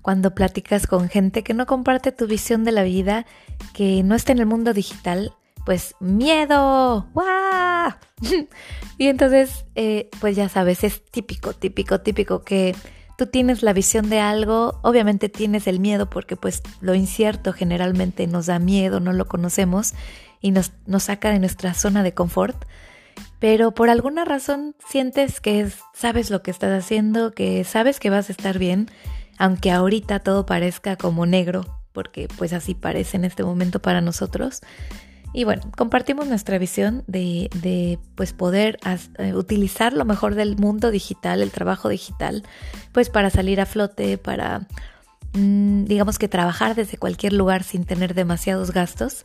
cuando 0.02 0.34
platicas 0.34 0.88
con 0.88 1.10
gente 1.10 1.44
que 1.44 1.54
no 1.54 1.66
comparte 1.66 2.12
tu 2.12 2.26
visión 2.26 2.64
de 2.64 2.72
la 2.72 2.84
vida, 2.84 3.26
que 3.74 4.02
no 4.04 4.16
está 4.16 4.32
en 4.32 4.40
el 4.40 4.46
mundo 4.46 4.74
digital, 4.74 5.34
pues 5.66 5.96
miedo, 6.00 7.08
y 8.98 9.08
entonces, 9.08 9.66
eh, 9.76 10.10
pues 10.20 10.36
ya 10.36 10.50
sabes, 10.50 10.84
es 10.84 11.04
típico, 11.06 11.54
típico, 11.54 12.00
típico 12.00 12.42
que 12.42 12.76
tú 13.18 13.26
tienes 13.26 13.64
la 13.64 13.74
visión 13.74 14.10
de 14.10 14.22
algo, 14.22 14.80
obviamente 14.84 15.28
tienes 15.28 15.68
el 15.68 15.80
miedo 15.80 16.10
porque 16.10 16.38
pues 16.38 16.62
lo 16.80 16.96
incierto 16.96 17.52
generalmente 17.52 18.28
nos 18.28 18.46
da 18.46 18.60
miedo, 18.60 19.00
no 19.00 19.12
lo 19.12 19.28
conocemos 19.28 19.94
y 20.40 20.52
nos, 20.52 20.72
saca 21.00 21.32
de 21.32 21.40
nuestra 21.40 21.74
zona 21.74 22.04
de 22.04 22.14
confort, 22.14 22.66
pero 23.40 23.72
por 23.74 23.90
alguna 23.90 24.24
razón 24.24 24.76
sientes 24.88 25.42
que 25.42 25.68
sabes 25.94 26.30
lo 26.30 26.44
que 26.44 26.52
estás 26.52 26.72
haciendo, 26.84 27.32
que 27.32 27.64
sabes 27.64 28.00
que 28.00 28.12
vas 28.12 28.30
a 28.30 28.34
estar 28.34 28.60
bien, 28.60 28.90
aunque 29.40 29.72
ahorita 29.72 30.20
todo 30.20 30.46
parezca 30.46 30.96
como 30.96 31.26
negro, 31.26 31.66
porque 31.94 32.28
pues 32.38 32.54
así 32.54 32.76
parece 32.76 33.18
en 33.18 33.26
este 33.26 33.44
momento 33.44 33.82
para 33.82 34.00
nosotros. 34.00 34.62
Y 35.34 35.44
bueno, 35.44 35.64
compartimos 35.76 36.28
nuestra 36.28 36.58
visión 36.58 37.04
de, 37.08 37.50
de 37.62 38.00
pues 38.16 38.34
poder 38.34 38.80
eh, 39.18 39.34
utilizar 39.34 39.94
lo 39.94 40.06
mejor 40.06 40.36
del 40.36 40.58
mundo 40.58 40.90
digital, 40.90 41.42
el 41.42 41.52
trabajo 41.52 41.90
digital, 41.90 42.44
pues 42.92 43.10
para 43.10 43.30
salir 43.30 43.62
a 43.62 43.66
flote, 43.66 44.18
para 44.18 44.68
mm, 45.34 45.86
digamos 45.86 46.18
que 46.18 46.28
trabajar 46.28 46.76
desde 46.76 46.98
cualquier 46.98 47.34
lugar 47.34 47.64
sin 47.64 47.84
tener 47.84 48.14
demasiados 48.14 48.72
gastos. 48.72 49.24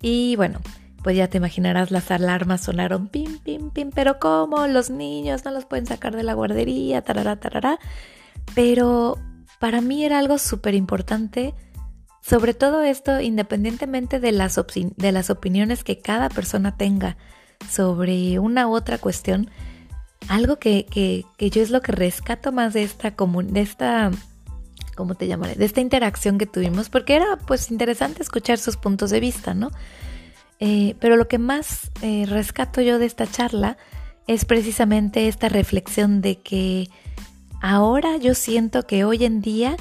Y 0.00 0.36
bueno, 0.36 0.60
pues 1.02 1.16
ya 1.16 1.28
te 1.28 1.36
imaginarás, 1.36 1.92
las 1.92 2.10
alarmas 2.10 2.62
sonaron 2.62 3.06
pim, 3.06 3.38
pim, 3.38 3.70
pim, 3.70 3.90
pero 3.94 4.18
¿cómo? 4.18 4.66
Los 4.66 4.90
niños 4.90 5.44
no 5.44 5.52
los 5.52 5.64
pueden 5.64 5.86
sacar 5.86 6.16
de 6.16 6.24
la 6.24 6.34
guardería, 6.34 7.02
tarará, 7.02 7.36
tarará. 7.36 7.78
Pero 8.54 9.16
para 9.60 9.80
mí 9.80 10.04
era 10.04 10.18
algo 10.18 10.38
súper 10.38 10.74
importante, 10.74 11.54
sobre 12.28 12.54
todo 12.54 12.82
esto, 12.82 13.20
independientemente 13.20 14.18
de 14.18 14.32
las, 14.32 14.60
de 14.96 15.12
las 15.12 15.30
opiniones 15.30 15.84
que 15.84 16.00
cada 16.00 16.28
persona 16.28 16.76
tenga 16.76 17.16
sobre 17.70 18.40
una 18.40 18.66
u 18.66 18.74
otra 18.74 18.98
cuestión, 18.98 19.48
algo 20.26 20.56
que, 20.56 20.86
que, 20.86 21.24
que, 21.36 21.50
yo 21.50 21.62
es 21.62 21.70
lo 21.70 21.82
que 21.82 21.92
rescato 21.92 22.50
más 22.50 22.74
de 22.74 22.82
esta, 22.82 23.10
de 23.10 23.60
esta, 23.60 24.10
¿cómo 24.96 25.14
te 25.14 25.28
llamaré? 25.28 25.54
De 25.54 25.64
esta 25.66 25.80
interacción 25.80 26.36
que 26.36 26.46
tuvimos, 26.46 26.88
porque 26.88 27.14
era 27.14 27.38
pues 27.46 27.70
interesante 27.70 28.24
escuchar 28.24 28.58
sus 28.58 28.76
puntos 28.76 29.10
de 29.10 29.20
vista, 29.20 29.54
¿no? 29.54 29.70
Eh, 30.58 30.96
pero 30.98 31.16
lo 31.16 31.28
que 31.28 31.38
más 31.38 31.92
eh, 32.02 32.26
rescato 32.26 32.80
yo 32.80 32.98
de 32.98 33.06
esta 33.06 33.28
charla 33.28 33.76
es 34.26 34.44
precisamente 34.44 35.28
esta 35.28 35.48
reflexión 35.48 36.22
de 36.22 36.40
que 36.40 36.88
ahora 37.62 38.16
yo 38.16 38.34
siento 38.34 38.84
que 38.84 39.04
hoy 39.04 39.24
en 39.24 39.42
día 39.42 39.76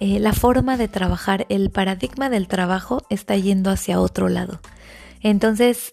eh, 0.00 0.18
la 0.18 0.32
forma 0.32 0.76
de 0.76 0.88
trabajar, 0.88 1.46
el 1.48 1.70
paradigma 1.70 2.30
del 2.30 2.48
trabajo 2.48 3.02
está 3.10 3.36
yendo 3.36 3.70
hacia 3.70 4.00
otro 4.00 4.28
lado. 4.28 4.60
Entonces, 5.22 5.92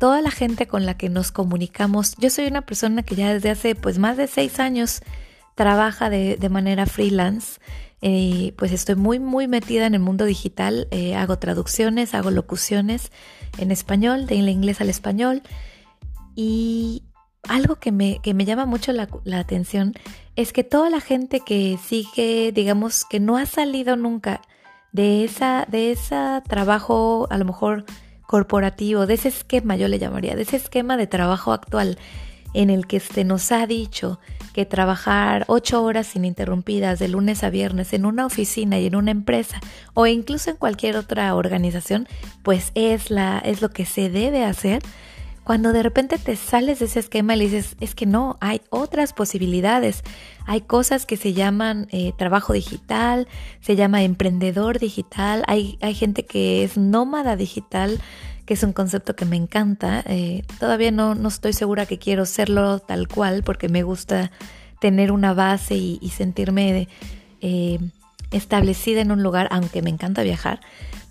toda 0.00 0.20
la 0.20 0.30
gente 0.30 0.66
con 0.66 0.86
la 0.86 0.96
que 0.96 1.08
nos 1.08 1.32
comunicamos, 1.32 2.14
yo 2.18 2.30
soy 2.30 2.46
una 2.46 2.62
persona 2.62 3.02
que 3.02 3.14
ya 3.14 3.32
desde 3.32 3.50
hace 3.50 3.74
pues 3.74 3.98
más 3.98 4.16
de 4.16 4.26
seis 4.26 4.60
años 4.60 5.00
trabaja 5.54 6.10
de, 6.10 6.36
de 6.36 6.48
manera 6.48 6.86
freelance 6.86 7.58
eh, 8.06 8.52
pues 8.58 8.70
estoy 8.70 8.96
muy, 8.96 9.18
muy 9.18 9.48
metida 9.48 9.86
en 9.86 9.94
el 9.94 10.00
mundo 10.00 10.26
digital. 10.26 10.88
Eh, 10.90 11.14
hago 11.14 11.38
traducciones, 11.38 12.14
hago 12.14 12.30
locuciones 12.30 13.10
en 13.56 13.70
español, 13.70 14.26
de 14.26 14.34
inglés 14.34 14.82
al 14.82 14.90
español. 14.90 15.40
Y 16.36 17.04
algo 17.48 17.76
que 17.76 17.92
me, 17.92 18.20
que 18.22 18.34
me 18.34 18.44
llama 18.44 18.66
mucho 18.66 18.92
la, 18.92 19.08
la, 19.24 19.38
atención 19.38 19.94
es 20.36 20.52
que 20.52 20.64
toda 20.64 20.90
la 20.90 21.00
gente 21.00 21.40
que 21.40 21.78
sigue, 21.82 22.52
digamos, 22.52 23.04
que 23.04 23.20
no 23.20 23.36
ha 23.36 23.46
salido 23.46 23.96
nunca 23.96 24.40
de 24.92 25.24
esa, 25.24 25.66
de 25.68 25.92
ese 25.92 26.16
trabajo, 26.48 27.26
a 27.30 27.38
lo 27.38 27.44
mejor 27.44 27.84
corporativo, 28.26 29.06
de 29.06 29.14
ese 29.14 29.28
esquema, 29.28 29.76
yo 29.76 29.88
le 29.88 29.98
llamaría, 29.98 30.34
de 30.36 30.42
ese 30.42 30.56
esquema 30.56 30.96
de 30.96 31.06
trabajo 31.06 31.52
actual 31.52 31.98
en 32.54 32.70
el 32.70 32.86
que 32.86 33.00
se 33.00 33.24
nos 33.24 33.52
ha 33.52 33.66
dicho 33.66 34.20
que 34.54 34.64
trabajar 34.64 35.44
ocho 35.48 35.82
horas 35.82 36.14
ininterrumpidas 36.14 37.00
de 37.00 37.08
lunes 37.08 37.42
a 37.42 37.50
viernes 37.50 37.92
en 37.92 38.06
una 38.06 38.24
oficina 38.24 38.78
y 38.78 38.86
en 38.86 38.94
una 38.94 39.10
empresa 39.10 39.60
o 39.92 40.06
incluso 40.06 40.50
en 40.50 40.56
cualquier 40.56 40.96
otra 40.96 41.34
organización, 41.34 42.06
pues 42.42 42.70
es, 42.76 43.10
la, 43.10 43.40
es 43.40 43.60
lo 43.60 43.70
que 43.70 43.84
se 43.84 44.08
debe 44.08 44.44
hacer. 44.44 44.82
Cuando 45.44 45.72
de 45.74 45.82
repente 45.82 46.18
te 46.18 46.36
sales 46.36 46.78
de 46.78 46.86
ese 46.86 47.00
esquema 47.00 47.34
y 47.34 47.38
le 47.38 47.44
dices, 47.44 47.76
es 47.80 47.94
que 47.94 48.06
no, 48.06 48.38
hay 48.40 48.62
otras 48.70 49.12
posibilidades. 49.12 50.02
Hay 50.46 50.62
cosas 50.62 51.04
que 51.04 51.18
se 51.18 51.34
llaman 51.34 51.86
eh, 51.92 52.12
trabajo 52.16 52.54
digital, 52.54 53.28
se 53.60 53.76
llama 53.76 54.02
emprendedor 54.02 54.78
digital, 54.78 55.44
hay, 55.46 55.78
hay 55.82 55.94
gente 55.94 56.24
que 56.24 56.64
es 56.64 56.78
nómada 56.78 57.36
digital, 57.36 58.00
que 58.46 58.54
es 58.54 58.62
un 58.62 58.72
concepto 58.72 59.16
que 59.16 59.26
me 59.26 59.36
encanta. 59.36 60.02
Eh, 60.06 60.44
todavía 60.58 60.90
no, 60.90 61.14
no 61.14 61.28
estoy 61.28 61.52
segura 61.52 61.86
que 61.86 61.98
quiero 61.98 62.24
serlo 62.26 62.78
tal 62.78 63.06
cual 63.06 63.42
porque 63.42 63.68
me 63.68 63.82
gusta 63.82 64.30
tener 64.80 65.12
una 65.12 65.32
base 65.32 65.76
y, 65.76 66.12
sentirme 66.14 66.88
eh, 67.40 67.78
establecida 68.32 69.00
en 69.00 69.12
un 69.12 69.22
lugar, 69.22 69.48
aunque 69.50 69.82
me 69.82 69.90
encanta 69.90 70.22
viajar. 70.22 70.60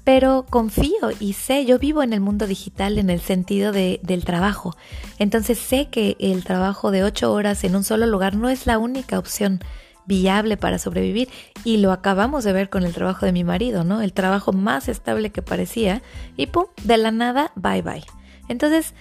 Pero 0.03 0.45
confío 0.49 1.11
y 1.19 1.33
sé, 1.33 1.65
yo 1.65 1.79
vivo 1.79 2.03
en 2.03 2.13
el 2.13 2.19
mundo 2.19 2.45
digital 2.45 2.97
en 2.97 3.09
el 3.09 3.21
sentido 3.21 3.71
de, 3.71 3.99
del 4.03 4.25
trabajo. 4.25 4.75
Entonces 5.17 5.57
sé 5.57 5.89
que 5.89 6.17
el 6.19 6.43
trabajo 6.43 6.91
de 6.91 7.03
ocho 7.03 7.31
horas 7.31 7.63
en 7.63 7.75
un 7.75 7.83
solo 7.83 8.05
lugar 8.05 8.35
no 8.35 8.49
es 8.49 8.65
la 8.65 8.79
única 8.79 9.17
opción 9.17 9.61
viable 10.05 10.57
para 10.57 10.79
sobrevivir 10.79 11.29
y 11.63 11.77
lo 11.77 11.91
acabamos 11.91 12.43
de 12.43 12.53
ver 12.53 12.69
con 12.69 12.83
el 12.83 12.93
trabajo 12.93 13.25
de 13.25 13.31
mi 13.31 13.43
marido, 13.43 13.83
¿no? 13.83 14.01
El 14.01 14.13
trabajo 14.13 14.51
más 14.51 14.89
estable 14.89 15.31
que 15.31 15.41
parecía 15.41 16.01
y 16.35 16.47
pum, 16.47 16.65
de 16.83 16.97
la 16.97 17.11
nada, 17.11 17.51
bye 17.55 17.81
bye. 17.81 18.03
Entonces, 18.49 18.93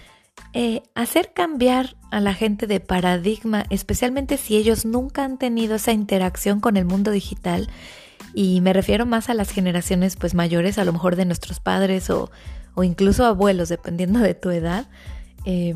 eh, 0.55 0.83
hacer 0.95 1.33
cambiar 1.33 1.97
a 2.11 2.21
la 2.21 2.35
gente 2.35 2.67
de 2.67 2.81
paradigma, 2.81 3.65
especialmente 3.71 4.37
si 4.37 4.57
ellos 4.57 4.85
nunca 4.85 5.25
han 5.25 5.39
tenido 5.39 5.77
esa 5.77 5.93
interacción 5.93 6.61
con 6.61 6.77
el 6.77 6.85
mundo 6.85 7.11
digital, 7.11 7.69
y 8.35 8.61
me 8.61 8.73
refiero 8.73 9.07
más 9.07 9.29
a 9.29 9.35
las 9.35 9.51
generaciones 9.51 10.17
pues 10.17 10.35
mayores, 10.35 10.79
a 10.79 10.85
lo 10.85 10.93
mejor 10.93 11.17
de 11.17 11.25
nuestros 11.25 11.61
padres 11.61 12.11
o, 12.11 12.31
o 12.75 12.85
incluso 12.85 13.27
abuelos, 13.27 13.69
dependiendo 13.69 14.21
de 14.21 14.35
tu 14.35 14.51
edad, 14.51 14.87
eh, 15.45 15.75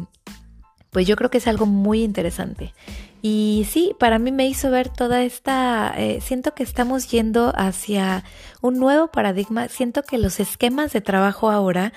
pues 0.90 1.06
yo 1.06 1.16
creo 1.16 1.30
que 1.30 1.38
es 1.38 1.46
algo 1.46 1.66
muy 1.66 2.02
interesante. 2.02 2.72
Y 3.20 3.66
sí, 3.68 3.94
para 3.98 4.18
mí 4.18 4.32
me 4.32 4.46
hizo 4.46 4.70
ver 4.70 4.88
toda 4.88 5.22
esta, 5.22 5.92
eh, 5.96 6.20
siento 6.20 6.54
que 6.54 6.62
estamos 6.62 7.10
yendo 7.10 7.52
hacia 7.56 8.24
un 8.62 8.78
nuevo 8.78 9.08
paradigma, 9.08 9.68
siento 9.68 10.02
que 10.02 10.16
los 10.16 10.40
esquemas 10.40 10.92
de 10.92 11.00
trabajo 11.00 11.50
ahora 11.50 11.92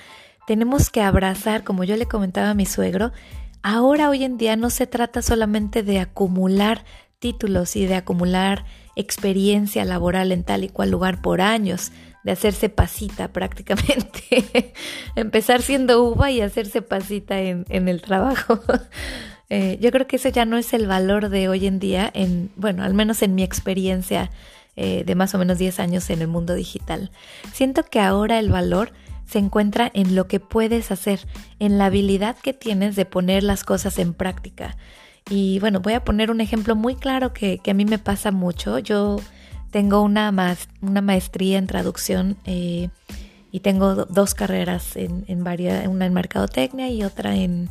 tenemos 0.46 0.90
que 0.90 1.02
abrazar, 1.02 1.62
como 1.62 1.84
yo 1.84 1.96
le 1.96 2.06
comentaba 2.06 2.50
a 2.50 2.54
mi 2.54 2.66
suegro, 2.66 3.12
ahora 3.62 4.10
hoy 4.10 4.24
en 4.24 4.38
día 4.38 4.56
no 4.56 4.70
se 4.70 4.86
trata 4.86 5.22
solamente 5.22 5.82
de 5.82 6.00
acumular 6.00 6.84
títulos 7.20 7.76
y 7.76 7.86
de 7.86 7.94
acumular 7.94 8.64
experiencia 9.00 9.84
laboral 9.84 10.32
en 10.32 10.44
tal 10.44 10.64
y 10.64 10.68
cual 10.68 10.90
lugar 10.90 11.22
por 11.22 11.40
años, 11.40 11.92
de 12.22 12.32
hacerse 12.32 12.68
pasita 12.68 13.28
prácticamente, 13.32 14.72
empezar 15.16 15.62
siendo 15.62 16.04
uva 16.04 16.30
y 16.30 16.40
hacerse 16.40 16.82
pasita 16.82 17.40
en, 17.40 17.66
el 17.88 18.02
trabajo. 18.02 18.60
Eh, 19.52 19.78
yo 19.80 19.90
creo 19.90 20.06
que 20.06 20.14
eso 20.14 20.28
ya 20.28 20.44
no 20.44 20.58
es 20.58 20.72
el 20.74 20.86
valor 20.86 21.28
de 21.28 21.48
hoy 21.48 21.66
en 21.66 21.80
día, 21.80 22.08
en, 22.14 22.52
bueno, 22.54 22.84
al 22.84 22.94
menos 22.94 23.20
en 23.20 23.34
mi 23.34 23.42
experiencia 23.42 24.30
eh, 24.76 25.02
de 25.04 25.14
más 25.16 25.34
o 25.34 25.38
menos 25.38 25.58
10 25.58 25.80
años 25.80 26.08
en 26.10 26.22
el 26.22 26.28
mundo 26.28 26.54
digital. 26.54 27.10
Siento 27.52 27.82
que 27.82 27.98
ahora 27.98 28.38
el 28.38 28.48
valor 28.48 28.92
se 29.26 29.38
encuentra 29.38 29.90
en 29.92 30.14
lo 30.14 30.28
que 30.28 30.38
puedes 30.38 30.92
hacer, 30.92 31.26
en 31.58 31.78
la 31.78 31.86
habilidad 31.86 32.36
que 32.36 32.52
tienes 32.52 32.94
de 32.94 33.06
poner 33.06 33.42
las 33.42 33.64
cosas 33.64 33.98
en 33.98 34.14
práctica. 34.14 34.76
Y 35.30 35.58
bueno, 35.60 35.80
voy 35.80 35.94
a 35.94 36.04
poner 36.04 36.30
un 36.30 36.40
ejemplo 36.40 36.76
muy 36.76 36.96
claro 36.96 37.32
que, 37.32 37.58
que 37.58 37.70
a 37.70 37.74
mí 37.74 37.86
me 37.86 37.98
pasa 37.98 38.32
mucho. 38.32 38.78
Yo 38.78 39.16
tengo 39.70 40.02
una, 40.02 40.56
una 40.82 41.00
maestría 41.00 41.56
en 41.56 41.66
traducción 41.66 42.36
eh, 42.44 42.90
y 43.52 43.60
tengo 43.60 43.94
dos 43.94 44.34
carreras 44.34 44.96
en, 44.96 45.24
en 45.28 45.44
varias, 45.44 45.86
una 45.86 46.06
en 46.06 46.12
mercadotecnia 46.12 46.90
y 46.90 47.04
otra 47.04 47.36
en 47.36 47.70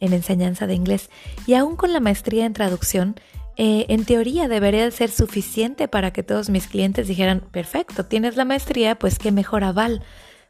en 0.00 0.12
enseñanza 0.12 0.66
de 0.66 0.74
inglés 0.74 1.10
y 1.46 1.54
aún 1.54 1.76
con 1.76 1.92
la 1.92 2.00
maestría 2.00 2.46
en 2.46 2.52
traducción, 2.52 3.16
eh, 3.56 3.86
en 3.88 4.04
teoría 4.04 4.48
debería 4.48 4.90
ser 4.90 5.10
suficiente 5.10 5.88
para 5.88 6.12
que 6.12 6.22
todos 6.22 6.50
mis 6.50 6.66
clientes 6.66 7.08
dijeran, 7.08 7.40
perfecto, 7.40 8.04
tienes 8.04 8.36
la 8.36 8.44
maestría, 8.44 8.98
pues 8.98 9.18
qué 9.18 9.32
mejor 9.32 9.64
aval 9.64 10.02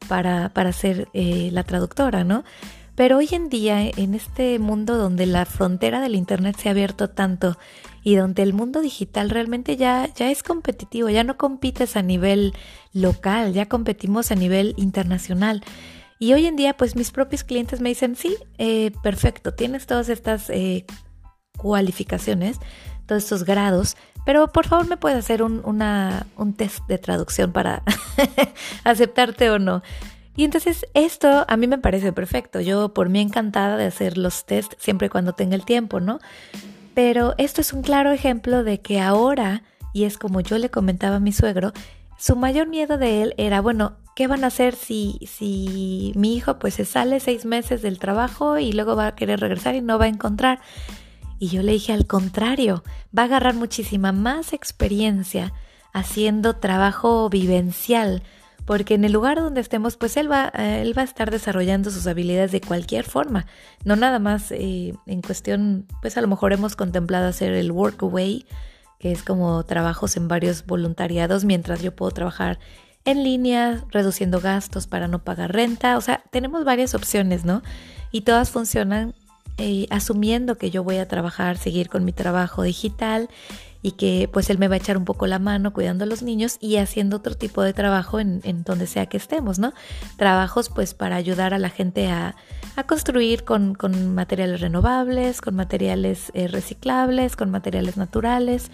para, 0.07 0.49
para 0.49 0.73
ser 0.73 1.07
eh, 1.13 1.49
la 1.53 1.63
traductora, 1.63 2.23
¿no? 2.23 2.43
Pero 2.97 3.17
hoy 3.17 3.29
en 3.31 3.47
día, 3.47 3.91
en 3.95 4.15
este 4.15 4.57
mundo 4.57 4.97
donde 4.97 5.27
la 5.27 5.45
frontera 5.45 6.01
del 6.01 6.15
Internet 6.15 6.57
se 6.57 6.67
ha 6.67 6.71
abierto 6.71 7.11
tanto 7.11 7.55
y 8.01 8.15
donde 8.15 8.41
el 8.41 8.53
mundo 8.53 8.81
digital 8.81 9.29
realmente 9.29 9.77
ya, 9.77 10.11
ya 10.15 10.31
es 10.31 10.41
competitivo, 10.41 11.07
ya 11.07 11.23
no 11.23 11.37
compites 11.37 11.95
a 11.95 12.01
nivel 12.01 12.55
local, 12.93 13.53
ya 13.53 13.67
competimos 13.67 14.31
a 14.31 14.35
nivel 14.35 14.73
internacional. 14.77 15.63
Y 16.17 16.33
hoy 16.33 16.47
en 16.47 16.55
día, 16.55 16.75
pues 16.75 16.95
mis 16.95 17.11
propios 17.11 17.43
clientes 17.43 17.81
me 17.81 17.89
dicen, 17.89 18.15
sí, 18.15 18.35
eh, 18.57 18.89
perfecto, 19.03 19.53
tienes 19.53 19.85
todas 19.85 20.09
estas 20.09 20.49
eh, 20.49 20.87
cualificaciones, 21.55 22.57
todos 23.05 23.21
estos 23.21 23.43
grados, 23.43 23.95
pero 24.25 24.51
por 24.51 24.65
favor 24.65 24.87
me 24.87 24.97
puedes 24.97 25.19
hacer 25.19 25.43
un, 25.43 25.61
un 25.63 26.53
test 26.55 26.79
de 26.87 26.97
traducción 26.97 27.51
para 27.51 27.83
aceptarte 28.83 29.51
o 29.51 29.59
no. 29.59 29.83
Y 30.37 30.43
entonces 30.43 30.85
esto 30.93 31.45
a 31.47 31.57
mí 31.57 31.67
me 31.67 31.79
parece 31.79 32.13
perfecto. 32.13 32.61
Yo 32.61 32.93
por 32.93 33.09
mí 33.09 33.19
encantada 33.19 33.75
de 33.75 33.85
hacer 33.85 34.19
los 34.19 34.45
test 34.45 34.73
siempre 34.77 35.07
y 35.07 35.09
cuando 35.09 35.33
tenga 35.33 35.55
el 35.55 35.65
tiempo, 35.65 35.99
¿no? 35.99 36.19
Pero 36.93 37.33
esto 37.39 37.59
es 37.59 37.73
un 37.73 37.81
claro 37.81 38.11
ejemplo 38.11 38.63
de 38.63 38.79
que 38.79 39.01
ahora, 39.01 39.63
y 39.93 40.03
es 40.03 40.19
como 40.19 40.41
yo 40.41 40.59
le 40.59 40.69
comentaba 40.69 41.15
a 41.15 41.19
mi 41.19 41.31
suegro, 41.31 41.73
su 42.19 42.35
mayor 42.35 42.67
miedo 42.67 42.99
de 42.99 43.23
él 43.23 43.33
era, 43.37 43.61
bueno, 43.61 43.97
¿qué 44.15 44.27
van 44.27 44.43
a 44.43 44.47
hacer 44.47 44.75
si, 44.75 45.19
si 45.27 46.13
mi 46.15 46.35
hijo 46.35 46.59
pues 46.59 46.75
se 46.75 46.85
sale 46.85 47.19
seis 47.19 47.45
meses 47.45 47.81
del 47.81 47.97
trabajo 47.97 48.59
y 48.59 48.73
luego 48.73 48.95
va 48.95 49.07
a 49.07 49.15
querer 49.15 49.39
regresar 49.39 49.73
y 49.73 49.81
no 49.81 49.97
va 49.97 50.05
a 50.05 50.09
encontrar? 50.09 50.59
Y 51.39 51.47
yo 51.49 51.63
le 51.63 51.71
dije 51.71 51.93
al 51.93 52.05
contrario, 52.05 52.83
va 53.15 53.23
a 53.23 53.25
agarrar 53.25 53.55
muchísima 53.55 54.11
más 54.11 54.53
experiencia 54.53 55.51
haciendo 55.93 56.57
trabajo 56.57 57.27
vivencial, 57.29 58.21
porque 58.67 58.95
en 58.95 59.05
el 59.05 59.13
lugar 59.13 59.37
donde 59.37 59.61
estemos, 59.61 59.95
pues 59.95 60.17
él 60.17 60.29
va, 60.29 60.51
eh, 60.53 60.81
él 60.81 60.95
va 60.95 61.01
a 61.01 61.05
estar 61.05 61.31
desarrollando 61.31 61.89
sus 61.89 62.05
habilidades 62.05 62.51
de 62.51 62.59
cualquier 62.59 63.05
forma, 63.05 63.47
no 63.85 63.95
nada 63.95 64.19
más 64.19 64.51
eh, 64.51 64.93
en 65.05 65.21
cuestión, 65.21 65.87
pues 66.01 66.17
a 66.17 66.21
lo 66.21 66.27
mejor 66.27 66.51
hemos 66.51 66.75
contemplado 66.75 67.27
hacer 67.27 67.53
el 67.53 67.71
workaway, 67.71 68.45
que 68.99 69.13
es 69.13 69.23
como 69.23 69.63
trabajos 69.63 70.17
en 70.17 70.27
varios 70.27 70.65
voluntariados, 70.65 71.45
mientras 71.45 71.81
yo 71.81 71.95
puedo 71.95 72.11
trabajar 72.11 72.59
en 73.05 73.23
línea, 73.23 73.85
reduciendo 73.89 74.41
gastos 74.41 74.85
para 74.85 75.07
no 75.07 75.23
pagar 75.23 75.53
renta. 75.53 75.95
O 75.95 76.01
sea, 76.01 76.23
tenemos 76.29 76.65
varias 76.65 76.93
opciones, 76.93 77.45
¿no? 77.45 77.61
Y 78.11 78.21
todas 78.21 78.49
funcionan 78.49 79.15
eh, 79.57 79.87
asumiendo 79.91 80.57
que 80.57 80.71
yo 80.71 80.83
voy 80.83 80.97
a 80.97 81.07
trabajar, 81.07 81.57
seguir 81.57 81.87
con 81.87 82.03
mi 82.03 82.11
trabajo 82.11 82.63
digital 82.63 83.29
y 83.87 83.93
que 83.93 84.29
pues 84.31 84.49
él 84.49 84.57
me 84.57 84.67
va 84.67 84.75
a 84.75 84.79
echar 84.79 84.97
un 84.97 85.05
poco 85.05 85.27
la 85.27 85.39
mano 85.39 85.71
cuidando 85.71 86.03
a 86.03 86.07
los 86.07 86.21
niños 86.21 86.57
y 86.59 86.75
haciendo 86.75 87.15
otro 87.15 87.35
tipo 87.35 87.61
de 87.61 87.71
trabajo 87.71 88.19
en, 88.19 88.41
donde 88.65 88.85
sea 88.85 89.05
que 89.05 89.15
estemos, 89.15 89.59
¿no? 89.59 89.71
Trabajos 90.17 90.69
pues 90.69 90.93
para 90.93 91.15
ayudar 91.15 91.53
a 91.53 91.57
la 91.57 91.69
gente 91.69 92.09
a, 92.09 92.35
construir 92.85 93.45
con, 93.45 93.77
materiales 94.13 94.59
renovables, 94.59 95.39
con 95.39 95.55
materiales 95.55 96.31
eh, 96.33 96.49
reciclables, 96.49 97.37
con 97.37 97.49
materiales 97.49 97.95
naturales, 97.95 98.71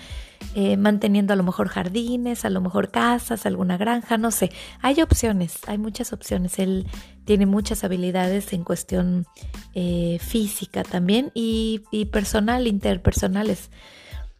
eh, 0.55 0.77
manteniendo 0.77 1.31
a 1.31 1.35
lo 1.35 1.43
mejor 1.43 1.67
jardines, 1.67 2.43
a 2.43 2.49
lo 2.49 2.59
mejor 2.59 2.89
casas, 2.89 3.45
alguna 3.45 3.77
granja, 3.77 4.17
no 4.17 4.31
sé. 4.31 4.51
Hay 4.81 4.99
opciones, 5.03 5.59
hay 5.67 5.77
muchas 5.77 6.11
opciones. 6.11 6.57
Él 6.57 6.87
tiene 7.23 7.45
muchas 7.45 7.83
habilidades 7.83 8.51
en 8.51 8.63
cuestión 8.63 9.27
eh, 9.75 10.17
física 10.19 10.83
también 10.83 11.31
y, 11.35 11.83
y 11.91 12.05
personal, 12.05 12.65
interpersonales. 12.65 13.69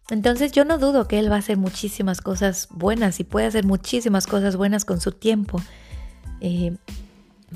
Entonces 0.10 0.52
yo 0.52 0.66
no 0.66 0.78
dudo 0.78 1.08
que 1.08 1.20
él 1.20 1.32
va 1.32 1.36
a 1.36 1.40
hacer 1.40 1.58
muchísimas 1.58 2.22
cosas 2.22 2.68
buenas 2.72 3.20
y 3.20 3.24
puede 3.24 3.48
hacer 3.48 3.66
muchísimas 3.66 4.28
cosas 4.28 4.56
buenas 4.56 4.86
con 4.86 5.00
su 5.00 5.12
tiempo. 5.12 5.62
Eh, 6.42 6.76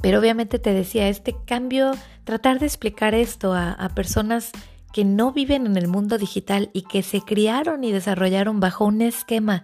pero 0.01 0.19
obviamente 0.19 0.59
te 0.59 0.73
decía, 0.73 1.09
este 1.09 1.35
cambio, 1.45 1.91
tratar 2.23 2.59
de 2.59 2.65
explicar 2.65 3.15
esto 3.15 3.53
a, 3.53 3.89
personas 3.95 4.51
que 4.93 5.03
no 5.03 5.31
viven 5.31 5.65
en 5.65 5.77
el 5.77 5.87
mundo 5.87 6.17
digital 6.17 6.69
y 6.73 6.83
que 6.83 7.03
se 7.03 7.21
criaron 7.21 7.83
y 7.83 7.91
desarrollaron 7.91 8.59
bajo 8.59 8.85
un 8.85 9.01
esquema 9.01 9.63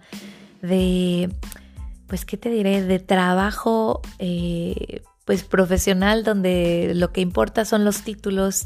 de, 0.60 1.30
pues, 2.06 2.24
¿qué 2.24 2.36
te 2.36 2.50
diré? 2.50 2.82
De 2.82 2.98
trabajo, 2.98 4.02
eh, 4.18 5.02
pues, 5.24 5.44
profesional, 5.44 6.24
donde 6.24 6.92
lo 6.94 7.12
que 7.12 7.20
importa 7.20 7.64
son 7.64 7.84
los 7.84 8.02
títulos 8.02 8.64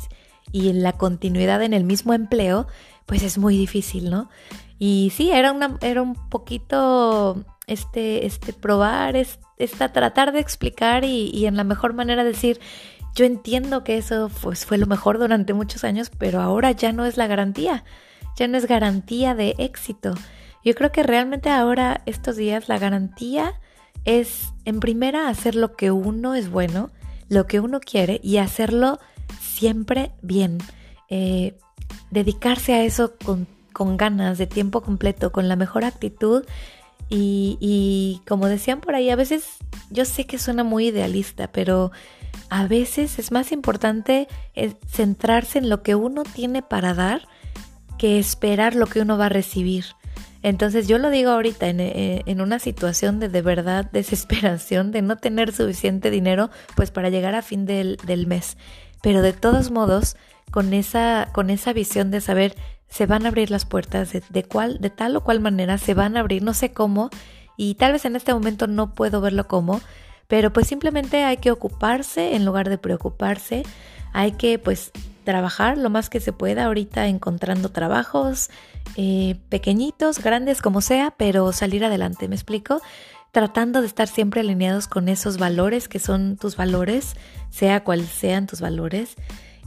y 0.50 0.72
la 0.72 0.94
continuidad 0.94 1.62
en 1.62 1.74
el 1.74 1.84
mismo 1.84 2.14
empleo, 2.14 2.66
pues 3.08 3.22
es 3.22 3.38
muy 3.38 3.56
difícil, 3.56 4.10
¿no? 4.10 4.28
Y 4.78 5.10
sí, 5.16 5.30
era, 5.32 5.50
una, 5.50 5.78
era 5.80 6.02
un 6.02 6.14
poquito 6.28 7.42
este, 7.66 8.26
este 8.26 8.52
probar, 8.52 9.16
tratar 9.92 10.32
de 10.32 10.40
explicar 10.40 11.04
y, 11.04 11.46
en 11.46 11.56
la 11.56 11.64
mejor 11.64 11.94
manera 11.94 12.22
decir, 12.22 12.60
yo 13.14 13.24
entiendo 13.24 13.82
que 13.82 13.96
eso 13.96 14.30
pues, 14.42 14.66
fue 14.66 14.76
lo 14.76 14.86
mejor 14.86 15.18
durante 15.18 15.54
muchos 15.54 15.84
años, 15.84 16.10
pero 16.16 16.40
ahora 16.40 16.70
ya 16.72 16.92
no 16.92 17.06
es 17.06 17.16
la 17.16 17.26
garantía, 17.26 17.82
ya 18.36 18.46
no 18.46 18.58
es 18.58 18.66
garantía 18.66 19.34
de 19.34 19.54
éxito. 19.56 20.14
Yo 20.62 20.74
creo 20.74 20.92
que 20.92 21.02
realmente 21.02 21.48
ahora, 21.48 22.02
estos 22.04 22.36
días, 22.36 22.68
la 22.68 22.78
garantía 22.78 23.54
es, 24.04 24.52
en 24.66 24.80
primera, 24.80 25.28
hacer 25.28 25.54
lo 25.54 25.76
que 25.76 25.90
uno 25.90 26.34
es 26.34 26.50
bueno, 26.50 26.90
lo 27.30 27.46
que 27.46 27.58
uno 27.58 27.80
quiere 27.80 28.20
y 28.22 28.36
hacerlo 28.36 29.00
siempre 29.40 30.12
bien. 30.20 30.58
Eh, 31.08 31.56
dedicarse 32.10 32.74
a 32.74 32.84
eso 32.84 33.14
con, 33.24 33.46
ganas, 33.96 34.38
de 34.38 34.46
tiempo 34.46 34.80
completo, 34.82 35.30
con 35.30 35.48
la 35.48 35.56
mejor 35.56 35.84
actitud. 35.84 36.44
Y, 37.10 38.20
como 38.28 38.48
decían 38.48 38.80
por 38.80 38.94
ahí, 38.94 39.08
a 39.10 39.16
veces 39.16 39.44
yo 39.90 40.04
sé 40.04 40.26
que 40.26 40.38
suena 40.38 40.64
muy 40.64 40.88
idealista, 40.88 41.50
pero 41.52 41.90
a 42.50 42.66
veces 42.66 43.18
es 43.18 43.32
más 43.32 43.52
importante 43.52 44.28
eh, 44.54 44.74
centrarse 44.86 45.58
en 45.58 45.68
lo 45.68 45.82
que 45.82 45.94
uno 45.94 46.22
tiene 46.22 46.62
para 46.62 46.92
dar 46.94 47.28
que 47.98 48.18
esperar 48.18 48.74
lo 48.74 48.86
que 48.86 49.00
uno 49.00 49.16
va 49.16 49.26
a 49.26 49.30
recibir. 49.30 49.84
Entonces 50.42 50.86
yo 50.86 50.98
lo 50.98 51.10
digo 51.10 51.30
ahorita 51.30 51.68
en, 51.68 51.80
eh, 51.80 52.22
una 52.38 52.58
situación 52.58 53.18
de 53.20 53.28
de 53.28 53.42
verdad 53.42 53.84
desesperación, 53.92 54.92
de 54.92 55.02
no 55.02 55.16
tener 55.16 55.52
suficiente 55.52 56.10
dinero 56.10 56.50
pues 56.76 56.90
para 56.90 57.10
llegar 57.10 57.34
a 57.34 57.42
fin 57.42 57.66
del, 57.66 57.98
del 58.06 58.26
mes. 58.26 58.56
Pero 59.02 59.22
de 59.22 59.32
todos 59.32 59.70
modos, 59.70 60.16
con 60.50 60.74
esa, 60.74 61.28
con 61.32 61.50
esa 61.50 61.72
visión 61.72 62.10
de 62.10 62.20
saber 62.20 62.54
se 62.88 63.06
van 63.06 63.24
a 63.24 63.28
abrir 63.28 63.50
las 63.50 63.64
puertas 63.64 64.12
de, 64.12 64.44
cuál, 64.44 64.78
de 64.80 64.90
tal 64.90 65.16
o 65.16 65.22
cual 65.22 65.40
manera 65.40 65.78
se 65.78 65.94
van 65.94 66.16
a 66.16 66.20
abrir, 66.20 66.42
no 66.42 66.54
sé 66.54 66.72
cómo, 66.72 67.10
y 67.56 67.74
tal 67.74 67.92
vez 67.92 68.04
en 68.04 68.16
este 68.16 68.32
momento 68.32 68.66
no 68.66 68.94
puedo 68.94 69.20
verlo 69.20 69.46
cómo, 69.46 69.80
pero 70.26 70.52
pues 70.52 70.66
simplemente 70.66 71.24
hay 71.24 71.38
que 71.38 71.50
ocuparse 71.50 72.34
en 72.34 72.44
lugar 72.44 72.68
de 72.68 72.78
preocuparse, 72.78 73.62
hay 74.12 74.32
que 74.32 74.58
pues 74.58 74.90
trabajar 75.24 75.76
lo 75.76 75.90
más 75.90 76.08
que 76.08 76.20
se 76.20 76.32
pueda 76.32 76.64
ahorita 76.64 77.06
encontrando 77.06 77.68
trabajos 77.68 78.48
eh, 78.96 79.36
pequeñitos, 79.50 80.20
grandes 80.20 80.62
como 80.62 80.80
sea, 80.80 81.12
pero 81.16 81.52
salir 81.52 81.84
adelante, 81.84 82.28
¿me 82.28 82.34
explico? 82.34 82.80
Tratando 83.32 83.82
de 83.82 83.86
estar 83.86 84.08
siempre 84.08 84.40
alineados 84.40 84.88
con 84.88 85.08
esos 85.10 85.36
valores 85.36 85.88
que 85.88 85.98
son 85.98 86.38
tus 86.38 86.56
valores, 86.56 87.14
sea 87.50 87.84
cual 87.84 88.06
sean 88.06 88.46
tus 88.46 88.62
valores. 88.62 89.16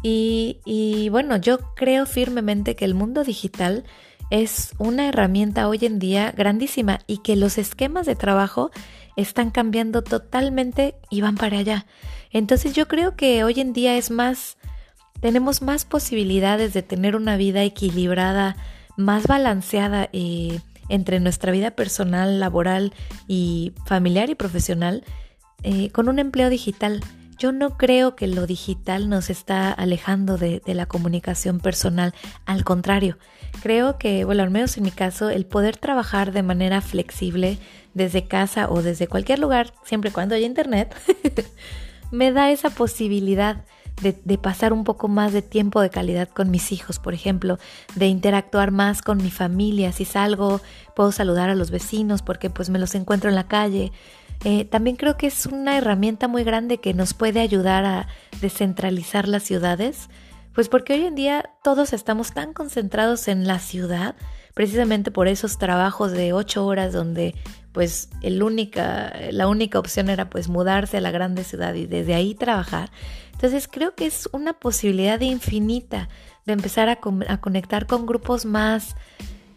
Y, 0.03 1.09
bueno, 1.11 1.37
yo 1.37 1.59
creo 1.75 2.05
firmemente 2.05 2.75
que 2.75 2.85
el 2.85 2.95
mundo 2.95 3.23
digital 3.23 3.83
es 4.29 4.73
una 4.77 5.07
herramienta 5.07 5.67
hoy 5.67 5.79
en 5.81 5.99
día 5.99 6.31
grandísima 6.35 6.99
y 7.05 7.17
que 7.17 7.35
los 7.35 7.57
esquemas 7.57 8.05
de 8.05 8.15
trabajo 8.15 8.71
están 9.15 9.51
cambiando 9.51 10.01
totalmente 10.03 10.95
y 11.09 11.21
van 11.21 11.35
para 11.35 11.59
allá. 11.59 11.85
Entonces 12.31 12.73
yo 12.73 12.87
creo 12.87 13.15
que 13.15 13.43
hoy 13.43 13.59
en 13.59 13.73
día 13.73 13.97
es 13.97 14.09
más, 14.09 14.57
tenemos 15.19 15.61
más 15.61 15.85
posibilidades 15.85 16.73
de 16.73 16.81
tener 16.81 17.15
una 17.15 17.35
vida 17.35 17.61
equilibrada, 17.63 18.55
más 18.95 19.27
balanceada 19.27 20.09
eh, 20.13 20.61
entre 20.87 21.19
nuestra 21.19 21.51
vida 21.51 21.71
personal, 21.71 22.39
laboral 22.39 22.93
y 23.27 23.73
familiar 23.85 24.29
y 24.29 24.35
profesional 24.35 25.03
eh, 25.63 25.91
con 25.91 26.09
un 26.09 26.19
empleo 26.19 26.49
digital. 26.49 27.01
Yo 27.41 27.51
no 27.51 27.75
creo 27.75 28.15
que 28.15 28.27
lo 28.27 28.45
digital 28.45 29.09
nos 29.09 29.31
está 29.31 29.71
alejando 29.71 30.37
de, 30.37 30.61
la 30.67 30.85
comunicación 30.85 31.59
personal, 31.59 32.13
al 32.45 32.63
contrario, 32.63 33.17
creo 33.63 33.97
que, 33.97 34.25
bueno, 34.25 34.43
al 34.43 34.51
menos 34.51 34.77
en 34.77 34.83
mi 34.83 34.91
caso, 34.91 35.31
el 35.31 35.47
poder 35.47 35.75
trabajar 35.75 36.33
de 36.33 36.43
manera 36.43 36.81
flexible 36.81 37.57
desde 37.95 38.27
casa 38.27 38.69
o 38.69 38.83
desde 38.83 39.07
cualquier 39.07 39.39
lugar, 39.39 39.73
siempre 39.83 40.11
y 40.11 40.13
cuando 40.13 40.35
haya 40.35 40.45
internet, 40.45 40.95
me 42.11 42.31
da 42.31 42.51
esa 42.51 42.69
posibilidad 42.69 43.65
de, 44.03 44.37
pasar 44.37 44.71
un 44.71 44.83
poco 44.83 45.07
más 45.07 45.33
de 45.33 45.41
tiempo 45.41 45.81
de 45.81 45.89
calidad 45.89 46.29
con 46.29 46.51
mis 46.51 46.71
hijos, 46.71 46.99
por 46.99 47.15
ejemplo, 47.15 47.57
de 47.95 48.05
interactuar 48.05 48.69
más 48.69 49.01
con 49.01 49.17
mi 49.17 49.31
familia. 49.31 49.91
Si 49.93 50.05
salgo, 50.05 50.61
puedo 50.95 51.11
saludar 51.11 51.49
a 51.49 51.55
los 51.55 51.71
vecinos 51.71 52.21
porque 52.21 52.51
pues 52.51 52.69
me 52.69 52.77
los 52.77 52.93
encuentro 52.93 53.29
en 53.29 53.35
la 53.35 53.47
calle. 53.47 53.91
Eh, 54.43 54.65
también 54.65 54.95
creo 54.95 55.17
que 55.17 55.27
es 55.27 55.45
una 55.45 55.77
herramienta 55.77 56.27
muy 56.27 56.43
grande 56.43 56.79
que 56.79 56.93
nos 56.93 57.13
puede 57.13 57.41
ayudar 57.41 57.85
a 57.85 58.07
descentralizar 58.41 59.27
las 59.27 59.43
ciudades, 59.43 60.09
pues 60.53 60.67
porque 60.67 60.93
hoy 60.93 61.05
en 61.05 61.15
día 61.15 61.51
todos 61.63 61.93
estamos 61.93 62.33
tan 62.33 62.53
concentrados 62.53 63.27
en 63.27 63.45
la 63.45 63.59
ciudad, 63.59 64.15
precisamente 64.55 65.11
por 65.11 65.27
esos 65.27 65.57
trabajos 65.57 66.11
de 66.11 66.33
ocho 66.33 66.65
horas 66.65 66.91
donde 66.91 67.35
pues 67.71 68.09
el 68.21 68.43
única, 68.43 69.13
la 69.31 69.47
única 69.47 69.79
opción 69.79 70.09
era 70.09 70.29
pues 70.29 70.49
mudarse 70.49 70.97
a 70.97 71.01
la 71.01 71.11
grande 71.11 71.43
ciudad 71.43 71.73
y 71.75 71.85
desde 71.85 72.15
ahí 72.15 72.35
trabajar. 72.35 72.91
Entonces 73.33 73.67
creo 73.67 73.95
que 73.95 74.07
es 74.07 74.27
una 74.33 74.53
posibilidad 74.53 75.19
infinita 75.21 76.09
de 76.45 76.53
empezar 76.53 76.89
a, 76.89 76.97
conectar 76.97 77.85
con 77.87 78.05
grupos 78.05 78.45
más 78.45 78.95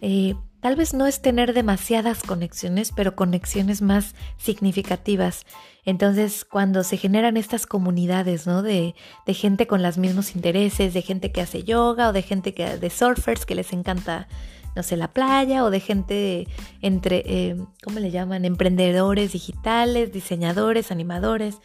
eh, 0.01 0.35
Tal 0.65 0.77
vez 0.77 0.95
no 0.95 1.07
es 1.07 1.21
tener 1.21 1.53
demasiadas 1.53 2.23
conexiones, 2.23 2.91
pero 2.91 3.15
conexiones 3.15 3.83
más 3.83 4.15
significativas. 4.39 5.45
Entonces, 5.85 6.47
cuando 6.47 6.85
se 6.85 6.97
generan 6.97 7.37
estas 7.37 7.67
comunidades, 7.67 8.47
¿no? 8.47 8.63
De, 8.63 8.95
de 9.27 9.35
gente 9.35 9.67
con 9.67 9.83
los 9.83 9.99
mismos 9.99 10.35
intereses, 10.35 10.95
de 10.95 11.03
gente 11.03 11.33
que 11.33 11.43
hace 11.43 11.65
yoga 11.65 12.09
o 12.09 12.13
de 12.15 12.23
gente 12.23 12.55
que 12.55 12.79
de 12.79 12.89
surfers 12.89 13.45
que 13.45 13.55
les 13.55 13.75
encanta, 13.75 14.27
no 14.75 14.83
sé, 14.83 14.97
la 14.97 15.13
playa 15.13 15.65
o 15.65 15.71
de 15.71 15.81
gente 15.81 16.49
entre, 16.81 17.23
eh, 17.27 17.57
¿cómo 17.83 17.99
le 17.99 18.11
llaman? 18.11 18.47
Emprendedores 18.47 19.33
digitales, 19.33 20.15
diseñadores, 20.15 20.91
animadores. 20.91 21.59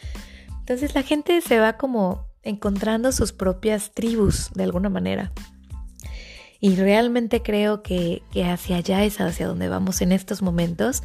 Entonces 0.60 0.94
la 0.94 1.04
gente 1.04 1.40
se 1.40 1.58
va 1.58 1.78
como 1.78 2.28
encontrando 2.44 3.14
sus 3.14 3.32
propias 3.32 3.94
tribus 3.94 4.52
de 4.56 4.64
alguna 4.64 4.90
manera. 4.90 5.32
Y 6.62 6.76
realmente 6.76 7.42
creo 7.42 7.82
que, 7.82 8.22
hacia 8.46 8.78
allá 8.78 9.04
es 9.04 9.22
hacia 9.22 9.48
donde 9.48 9.70
vamos 9.70 10.02
en 10.02 10.12
estos 10.12 10.42
momentos. 10.42 11.04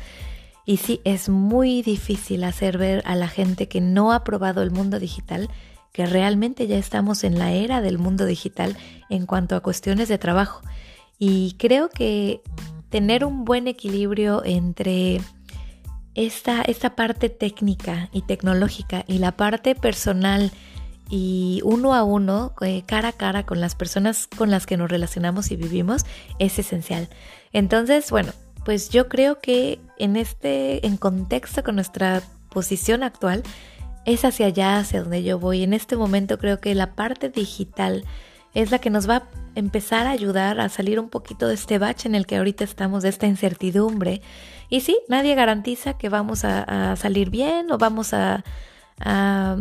Y 0.66 0.78
sí, 0.78 1.00
es 1.04 1.28
muy 1.28 1.82
difícil 1.82 2.44
hacer 2.44 2.78
ver 2.78 3.02
a 3.06 3.14
la 3.14 3.28
gente 3.28 3.68
que 3.68 3.80
no 3.80 4.12
ha 4.12 4.24
probado 4.24 4.62
el 4.62 4.70
mundo 4.70 4.98
digital 4.98 5.48
que 5.94 6.06
realmente 6.06 6.66
ya 6.66 6.76
estamos 6.76 7.22
en 7.22 7.38
la 7.38 7.52
era 7.52 7.80
del 7.80 7.98
mundo 7.98 8.26
digital 8.26 8.76
en 9.10 9.26
cuanto 9.26 9.54
a 9.54 9.60
cuestiones 9.60 10.08
de 10.08 10.18
trabajo. 10.18 10.60
Y 11.20 11.54
creo 11.56 11.88
que 11.88 12.40
tener 12.90 13.24
un 13.24 13.44
buen 13.44 13.68
equilibrio 13.68 14.42
entre 14.44 15.20
esta, 16.16 16.62
esta 16.62 16.96
parte 16.96 17.28
técnica 17.28 18.08
y 18.12 18.22
tecnológica 18.22 19.04
y 19.06 19.18
la 19.18 19.36
parte 19.36 19.76
personal 19.76 20.50
y 21.10 21.60
uno 21.64 21.94
a 21.94 22.02
uno, 22.02 22.54
eh, 22.60 22.82
cara 22.86 23.08
a 23.08 23.12
cara 23.12 23.44
con 23.44 23.60
las 23.60 23.74
personas 23.74 24.26
con 24.26 24.50
las 24.50 24.66
que 24.66 24.76
nos 24.76 24.90
relacionamos 24.90 25.50
y 25.50 25.56
vivimos, 25.56 26.06
es 26.38 26.58
esencial. 26.58 27.08
Entonces, 27.52 28.10
bueno, 28.10 28.32
pues 28.64 28.88
yo 28.88 29.08
creo 29.08 29.38
que 29.38 29.80
en 29.98 30.16
este, 30.16 30.86
en 30.86 30.96
contexto 30.96 31.62
con 31.62 31.74
nuestra 31.74 32.22
posición 32.48 33.02
actual, 33.02 33.42
es 34.04 34.24
hacia 34.24 34.46
allá, 34.46 34.78
hacia 34.78 35.02
donde 35.02 35.22
yo 35.22 35.38
voy. 35.38 35.62
En 35.62 35.72
este 35.72 35.96
momento 35.96 36.38
creo 36.38 36.60
que 36.60 36.74
la 36.74 36.94
parte 36.94 37.28
digital 37.28 38.04
es 38.54 38.70
la 38.70 38.78
que 38.78 38.90
nos 38.90 39.08
va 39.08 39.16
a 39.16 39.22
empezar 39.54 40.06
a 40.06 40.10
ayudar 40.10 40.60
a 40.60 40.68
salir 40.68 41.00
un 41.00 41.08
poquito 41.08 41.48
de 41.48 41.54
este 41.54 41.78
bache 41.78 42.08
en 42.08 42.14
el 42.14 42.26
que 42.26 42.36
ahorita 42.36 42.64
estamos, 42.64 43.02
de 43.02 43.08
esta 43.08 43.26
incertidumbre. 43.26 44.20
Y 44.68 44.80
sí, 44.80 44.98
nadie 45.08 45.34
garantiza 45.34 45.96
que 45.98 46.08
vamos 46.08 46.44
a, 46.44 46.96
salir 46.96 47.30
bien 47.30 47.70
o 47.70 47.78
vamos 47.78 48.14
a, 48.14 48.44
a 49.00 49.56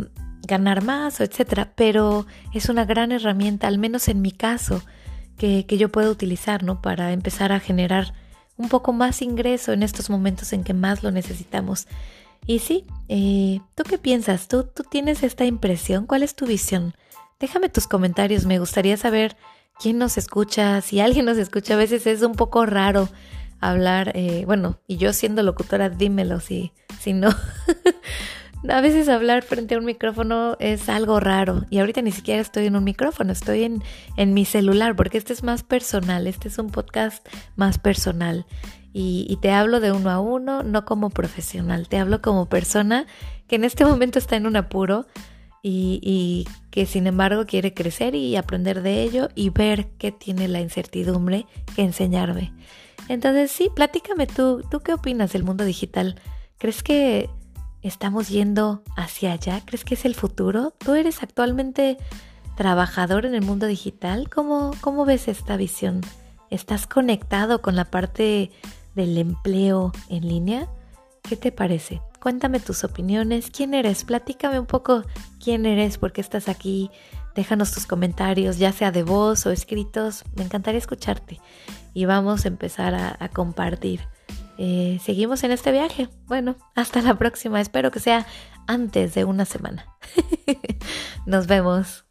ganar 0.46 0.82
más 0.82 1.20
etcétera, 1.20 1.72
pero 1.74 2.26
es 2.52 2.68
una 2.68 2.84
gran 2.84 3.12
herramienta, 3.12 3.66
al 3.68 3.78
menos 3.78 4.08
en 4.08 4.22
mi 4.22 4.32
caso, 4.32 4.82
que, 5.38 5.66
que 5.66 5.78
yo 5.78 5.90
puedo 5.90 6.10
utilizar, 6.10 6.62
¿no? 6.62 6.80
Para 6.80 7.12
empezar 7.12 7.52
a 7.52 7.60
generar 7.60 8.14
un 8.56 8.68
poco 8.68 8.92
más 8.92 9.22
ingreso 9.22 9.72
en 9.72 9.82
estos 9.82 10.10
momentos 10.10 10.52
en 10.52 10.64
que 10.64 10.74
más 10.74 11.02
lo 11.02 11.10
necesitamos. 11.10 11.88
Y 12.46 12.58
sí, 12.58 12.84
eh, 13.08 13.60
¿tú 13.74 13.84
qué 13.84 13.98
piensas? 13.98 14.48
¿Tú, 14.48 14.64
¿Tú 14.64 14.84
tienes 14.84 15.22
esta 15.22 15.44
impresión? 15.44 16.06
¿Cuál 16.06 16.22
es 16.22 16.34
tu 16.34 16.46
visión? 16.46 16.94
Déjame 17.40 17.68
tus 17.68 17.86
comentarios, 17.86 18.46
me 18.46 18.58
gustaría 18.58 18.96
saber 18.96 19.36
quién 19.80 19.98
nos 19.98 20.18
escucha, 20.18 20.80
si 20.80 21.00
alguien 21.00 21.24
nos 21.24 21.38
escucha, 21.38 21.74
a 21.74 21.78
veces 21.78 22.06
es 22.06 22.22
un 22.22 22.34
poco 22.34 22.64
raro 22.64 23.08
hablar, 23.60 24.12
eh, 24.14 24.44
bueno, 24.46 24.78
y 24.86 24.98
yo 24.98 25.12
siendo 25.12 25.42
locutora, 25.42 25.88
dímelo 25.88 26.40
si, 26.40 26.72
si 27.00 27.12
no. 27.12 27.30
a 28.68 28.80
veces 28.80 29.08
hablar 29.08 29.42
frente 29.42 29.74
a 29.74 29.78
un 29.78 29.84
micrófono 29.84 30.56
es 30.58 30.88
algo 30.88 31.20
raro 31.20 31.64
y 31.70 31.78
ahorita 31.78 32.02
ni 32.02 32.12
siquiera 32.12 32.40
estoy 32.40 32.66
en 32.66 32.76
un 32.76 32.84
micrófono, 32.84 33.32
estoy 33.32 33.64
en, 33.64 33.82
en 34.16 34.34
mi 34.34 34.44
celular 34.44 34.96
porque 34.96 35.18
este 35.18 35.32
es 35.32 35.42
más 35.42 35.62
personal, 35.62 36.26
este 36.26 36.48
es 36.48 36.58
un 36.58 36.70
podcast 36.70 37.26
más 37.56 37.78
personal 37.78 38.46
y, 38.96 39.38
te 39.42 39.50
hablo 39.50 39.80
de 39.80 39.90
uno 39.90 40.08
a 40.08 40.20
uno, 40.20 40.62
no 40.62 40.84
como 40.84 41.10
profesional, 41.10 41.88
te 41.88 41.98
hablo 41.98 42.22
como 42.22 42.46
persona 42.46 43.06
que 43.48 43.56
en 43.56 43.64
este 43.64 43.84
momento 43.84 44.20
está 44.20 44.36
en 44.36 44.46
un 44.46 44.54
apuro 44.54 45.06
y, 45.62 45.98
y 46.02 46.46
que 46.70 46.86
sin 46.86 47.08
embargo 47.08 47.44
quiere 47.44 47.74
crecer 47.74 48.14
y 48.14 48.36
aprender 48.36 48.82
de 48.82 49.02
ello 49.02 49.28
y 49.34 49.50
ver 49.50 49.88
qué 49.98 50.12
tiene 50.12 50.46
la 50.46 50.60
incertidumbre 50.60 51.46
que 51.74 51.82
enseñarme. 51.82 52.52
Entonces 53.08 53.50
sí, 53.50 53.68
platícame 53.74 54.28
tú, 54.28 54.62
¿tú 54.70 54.78
qué 54.80 54.94
opinas 54.94 55.32
del 55.32 55.42
mundo 55.42 55.64
digital? 55.64 56.20
¿Crees 56.58 56.84
que 56.84 57.28
¿Estamos 57.84 58.30
yendo 58.30 58.82
hacia 58.96 59.32
allá? 59.32 59.60
¿Crees 59.66 59.84
que 59.84 59.92
es 59.92 60.06
el 60.06 60.14
futuro? 60.14 60.72
¿Tú 60.78 60.94
eres 60.94 61.22
actualmente 61.22 61.98
trabajador 62.56 63.26
en 63.26 63.34
el 63.34 63.42
mundo 63.42 63.66
digital? 63.66 64.30
¿Cómo, 64.30 64.70
cómo 64.80 65.04
ves 65.04 65.28
esta 65.28 65.58
visión? 65.58 66.00
¿Estás 66.48 66.86
conectado 66.86 67.60
con 67.60 67.76
la 67.76 67.84
parte 67.84 68.50
del 68.94 69.18
empleo 69.18 69.92
en 70.08 70.26
línea? 70.26 70.66
¿Qué 71.28 71.36
te 71.36 71.52
parece? 71.52 72.00
Cuéntame 72.22 72.58
tus 72.58 72.84
opiniones. 72.84 73.50
¿Quién 73.50 73.74
eres? 73.74 74.04
Platícame 74.04 74.58
un 74.58 74.66
poco 74.66 75.02
quién 75.38 75.66
eres, 75.66 75.98
por 75.98 76.14
qué 76.14 76.22
estás 76.22 76.48
aquí. 76.48 76.90
Déjanos 77.34 77.72
tus 77.72 77.84
comentarios, 77.84 78.56
ya 78.56 78.72
sea 78.72 78.92
de 78.92 79.02
voz 79.02 79.44
o 79.44 79.50
escritos. 79.50 80.24
Me 80.36 80.44
encantaría 80.44 80.78
escucharte. 80.78 81.38
Y 81.92 82.06
vamos 82.06 82.46
a 82.46 82.48
empezar 82.48 82.94
a, 82.94 83.14
a 83.20 83.28
compartir. 83.28 84.00
Eh, 84.58 85.00
seguimos 85.02 85.44
en 85.44 85.50
este 85.50 85.72
viaje. 85.72 86.08
Bueno, 86.26 86.56
hasta 86.74 87.02
la 87.02 87.16
próxima. 87.16 87.60
Espero 87.60 87.90
que 87.90 88.00
sea 88.00 88.26
antes 88.66 89.14
de 89.14 89.24
una 89.24 89.44
semana. 89.44 89.86
Nos 91.26 91.46
vemos. 91.46 92.04